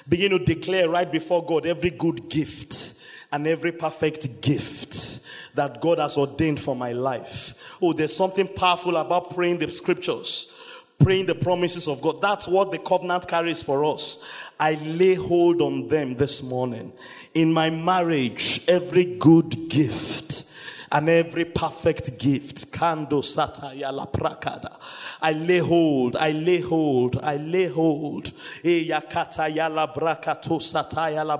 Begin 0.07 0.31
to 0.31 0.39
declare 0.39 0.89
right 0.89 1.11
before 1.11 1.45
God 1.45 1.65
every 1.65 1.91
good 1.91 2.29
gift 2.29 3.01
and 3.31 3.47
every 3.47 3.71
perfect 3.71 4.41
gift 4.41 5.21
that 5.55 5.81
God 5.81 5.99
has 5.99 6.17
ordained 6.17 6.59
for 6.59 6.75
my 6.75 6.91
life. 6.91 7.77
Oh, 7.81 7.93
there's 7.93 8.15
something 8.15 8.47
powerful 8.47 8.97
about 8.97 9.33
praying 9.33 9.59
the 9.59 9.71
scriptures 9.71 10.59
praying 10.99 11.25
the 11.25 11.35
promises 11.35 11.87
of 11.87 12.01
God. 12.01 12.21
That's 12.21 12.47
what 12.47 12.71
the 12.71 12.77
covenant 12.77 13.27
carries 13.27 13.61
for 13.61 13.83
us. 13.85 14.25
I 14.59 14.75
lay 14.75 15.15
hold 15.15 15.61
on 15.61 15.87
them 15.87 16.15
this 16.15 16.41
morning. 16.41 16.93
In 17.33 17.51
my 17.51 17.69
marriage, 17.69 18.61
every 18.67 19.17
good 19.17 19.69
gift 19.69 20.49
and 20.91 21.09
every 21.09 21.45
perfect 21.45 22.19
gift, 22.19 22.71
kando 22.71 23.21
sataya 23.21 24.11
prakada. 24.11 24.79
I 25.23 25.31
lay 25.31 25.59
hold, 25.59 26.17
I 26.17 26.31
lay 26.31 26.59
hold, 26.59 27.17
I 27.23 27.37
lay 27.37 27.69
hold. 27.69 28.33
Eh, 28.65 28.83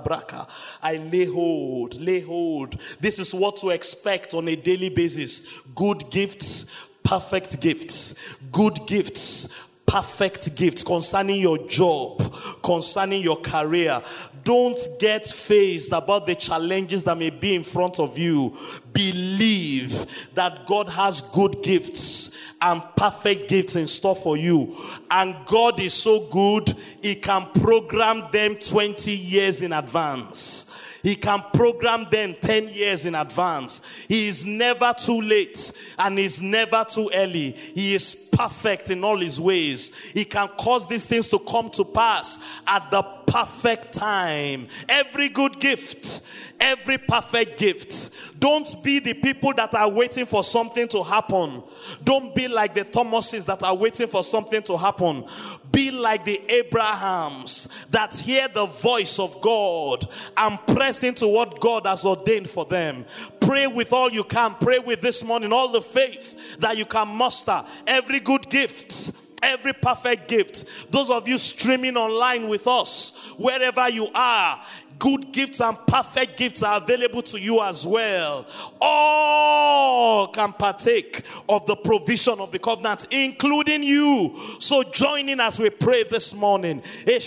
braka. 0.02 0.48
I 0.82 0.96
lay 0.96 1.26
hold, 1.26 2.00
lay 2.00 2.20
hold. 2.22 2.80
This 2.98 3.18
is 3.18 3.34
what 3.34 3.58
to 3.58 3.68
expect 3.70 4.32
on 4.32 4.48
a 4.48 4.56
daily 4.56 4.88
basis. 4.88 5.60
Good 5.74 6.10
gifts, 6.10 6.86
perfect 7.02 7.60
gifts, 7.60 8.36
good 8.50 8.86
gifts, 8.86 9.73
perfect 9.94 10.56
gifts 10.56 10.82
concerning 10.82 11.38
your 11.40 11.56
job, 11.68 12.20
concerning 12.64 13.22
your 13.22 13.36
career. 13.36 14.02
Don't 14.42 14.80
get 14.98 15.24
phased 15.24 15.92
about 15.92 16.26
the 16.26 16.34
challenges 16.34 17.04
that 17.04 17.16
may 17.16 17.30
be 17.30 17.54
in 17.54 17.62
front 17.62 18.00
of 18.00 18.18
you. 18.18 18.58
Believe 18.92 20.04
that 20.34 20.66
God 20.66 20.88
has 20.88 21.22
good 21.22 21.62
gifts 21.62 22.36
and 22.60 22.82
perfect 22.96 23.48
gifts 23.48 23.76
in 23.76 23.86
store 23.86 24.16
for 24.16 24.36
you. 24.36 24.76
And 25.12 25.36
God 25.46 25.78
is 25.78 25.94
so 25.94 26.26
good, 26.28 26.74
He 27.00 27.14
can 27.14 27.46
program 27.52 28.24
them 28.32 28.56
20 28.56 29.12
years 29.12 29.62
in 29.62 29.72
advance. 29.72 30.72
He 31.04 31.16
can 31.16 31.44
program 31.52 32.06
them 32.10 32.34
10 32.40 32.70
years 32.70 33.04
in 33.04 33.14
advance. 33.14 33.82
He 34.08 34.26
is 34.26 34.46
never 34.46 34.94
too 34.96 35.20
late 35.20 35.70
and 35.98 36.18
he's 36.18 36.40
never 36.40 36.82
too 36.88 37.10
early. 37.14 37.50
He 37.50 37.94
is 37.94 38.30
perfect 38.34 38.90
in 38.90 39.04
all 39.04 39.18
his 39.18 39.40
ways. 39.40 39.94
He 40.12 40.24
can 40.24 40.48
cause 40.48 40.88
these 40.88 41.06
things 41.06 41.28
to 41.30 41.38
come 41.38 41.70
to 41.70 41.84
pass 41.84 42.38
at 42.66 42.90
the 42.90 43.02
perfect 43.34 43.92
time. 43.92 44.68
Every 44.88 45.28
good 45.28 45.58
gift, 45.58 46.22
every 46.60 46.98
perfect 46.98 47.58
gift. 47.58 48.38
Don't 48.38 48.82
be 48.82 48.98
the 48.98 49.14
people 49.14 49.52
that 49.54 49.74
are 49.74 49.90
waiting 49.90 50.26
for 50.26 50.42
something 50.42 50.86
to 50.88 51.02
happen. 51.02 51.62
Don't 52.02 52.34
be 52.34 52.48
like 52.48 52.74
the 52.74 52.84
Thomases 52.84 53.46
that 53.46 53.62
are 53.62 53.74
waiting 53.74 54.06
for 54.06 54.22
something 54.22 54.62
to 54.62 54.76
happen. 54.76 55.24
Be 55.72 55.90
like 55.90 56.24
the 56.24 56.40
Abrahams 56.48 57.86
that 57.90 58.14
hear 58.14 58.46
the 58.48 58.66
voice 58.66 59.18
of 59.18 59.40
God 59.40 60.06
and 60.36 60.58
press 60.66 61.02
into 61.02 61.26
what 61.26 61.58
God 61.58 61.86
has 61.86 62.06
ordained 62.06 62.48
for 62.48 62.64
them. 62.64 63.04
Pray 63.46 63.66
with 63.66 63.92
all 63.92 64.10
you 64.10 64.24
can. 64.24 64.54
Pray 64.54 64.78
with 64.78 65.00
this 65.00 65.24
morning 65.24 65.52
all 65.52 65.68
the 65.68 65.80
faith 65.80 66.58
that 66.58 66.76
you 66.76 66.84
can 66.84 67.08
muster. 67.08 67.62
Every 67.86 68.20
good 68.20 68.48
gift 68.50 69.20
every 69.44 69.74
perfect 69.74 70.26
gift. 70.26 70.90
Those 70.90 71.10
of 71.10 71.28
you 71.28 71.36
streaming 71.38 71.96
online 71.96 72.48
with 72.48 72.66
us, 72.66 73.34
wherever 73.38 73.88
you 73.90 74.08
are, 74.14 74.60
good 74.98 75.32
gifts 75.32 75.60
and 75.60 75.76
perfect 75.86 76.36
gifts 76.36 76.62
are 76.62 76.78
available 76.78 77.22
to 77.22 77.38
you 77.38 77.62
as 77.62 77.86
well. 77.86 78.46
All 78.80 80.28
can 80.28 80.52
partake 80.54 81.22
of 81.48 81.66
the 81.66 81.76
provision 81.76 82.40
of 82.40 82.52
the 82.52 82.58
covenant, 82.58 83.06
including 83.10 83.82
you. 83.82 84.34
So 84.60 84.82
join 84.82 85.28
in 85.28 85.40
as 85.40 85.58
we 85.58 85.70
pray 85.70 86.04
this 86.04 86.34
morning. 86.34 86.80
Today 86.80 87.18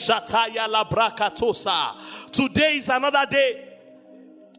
is 2.78 2.90
another 2.90 3.26
day. 3.30 3.67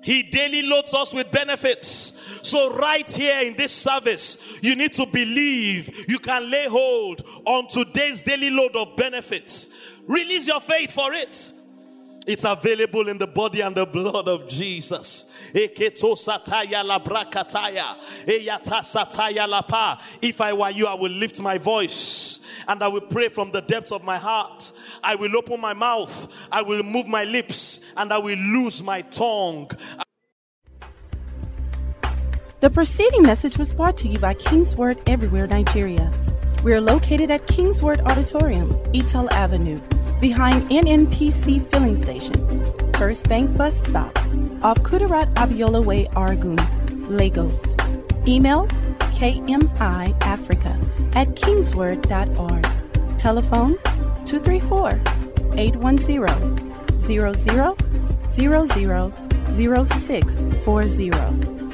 He 0.03 0.23
daily 0.23 0.63
loads 0.63 0.95
us 0.95 1.13
with 1.13 1.31
benefits. 1.31 2.15
So, 2.49 2.75
right 2.77 3.09
here 3.11 3.43
in 3.47 3.57
this 3.57 3.73
service, 3.73 4.59
you 4.63 4.77
need 4.77 4.93
to 4.95 5.07
believe 5.07 6.09
you 6.09 6.19
can 6.19 6.51
lay 6.51 6.67
hold 6.67 7.23
on 7.45 7.67
today's 7.69 8.23
daily 8.23 8.51
load 8.51 8.77
of 8.77 8.97
benefits. 8.97 9.69
Release 10.07 10.47
your 10.47 10.61
faith 10.61 10.93
for 10.93 11.13
it. 11.13 11.53
It's 12.29 12.45
available 12.45 13.09
in 13.09 13.17
the 13.17 13.27
body 13.27 13.63
and 13.63 13.75
the 13.75 13.87
blood 13.87 14.29
of 14.29 14.47
Jesus. 14.51 15.51
If 15.55 15.81
I 20.43 20.53
were 20.53 20.71
you, 20.71 20.87
I 20.87 20.95
will 20.95 21.11
lift 21.11 21.41
my 21.41 21.57
voice 21.57 22.47
and 22.69 22.83
I 22.83 22.89
will 22.89 23.01
pray 23.01 23.31
from 23.31 23.51
the 23.51 23.63
depths 23.63 23.93
of 23.93 24.05
my 24.05 24.19
heart. 24.19 24.73
I 25.03 25.15
will 25.15 25.35
open 25.39 25.59
my 25.59 25.73
mouth, 25.73 26.47
I 26.53 26.61
will 26.61 26.83
move 26.83 27.07
my 27.07 27.25
lips, 27.25 27.81
and 27.97 28.13
I 28.13 28.19
will 28.19 28.37
lose 28.37 28.83
my 28.83 29.01
tongue. 29.01 29.71
The 32.61 32.69
preceding 32.69 33.23
message 33.23 33.57
was 33.57 33.73
brought 33.73 33.97
to 33.99 34.09
you 34.09 34.19
by 34.19 34.35
Kingsword 34.35 35.01
Everywhere 35.07 35.47
Nigeria. 35.47 36.13
We 36.63 36.75
are 36.75 36.81
located 36.83 37.31
at 37.31 37.47
Kingsword 37.47 38.01
Auditorium, 38.01 38.75
Etel 38.93 39.31
Avenue 39.31 39.81
behind 40.21 40.69
NNPC 40.71 41.65
Filling 41.71 41.97
Station, 41.97 42.37
First 42.95 43.29
Bank 43.29 43.57
Bus 43.57 43.77
Stop, 43.87 44.17
off 44.63 44.79
Kudirat 44.79 45.33
Abiola 45.35 45.85
Way, 45.85 46.07
Oregun, 46.15 46.59
Lagos. 47.09 47.75
Email 48.27 48.67
kmiafrica 49.19 50.75
at 51.15 51.29
kingsword.org. 51.37 52.67
Telephone 53.17 53.77
234 54.25 55.01
810 55.57 57.01
00 57.01 57.35
00 58.29 58.67
0640. 59.55 61.68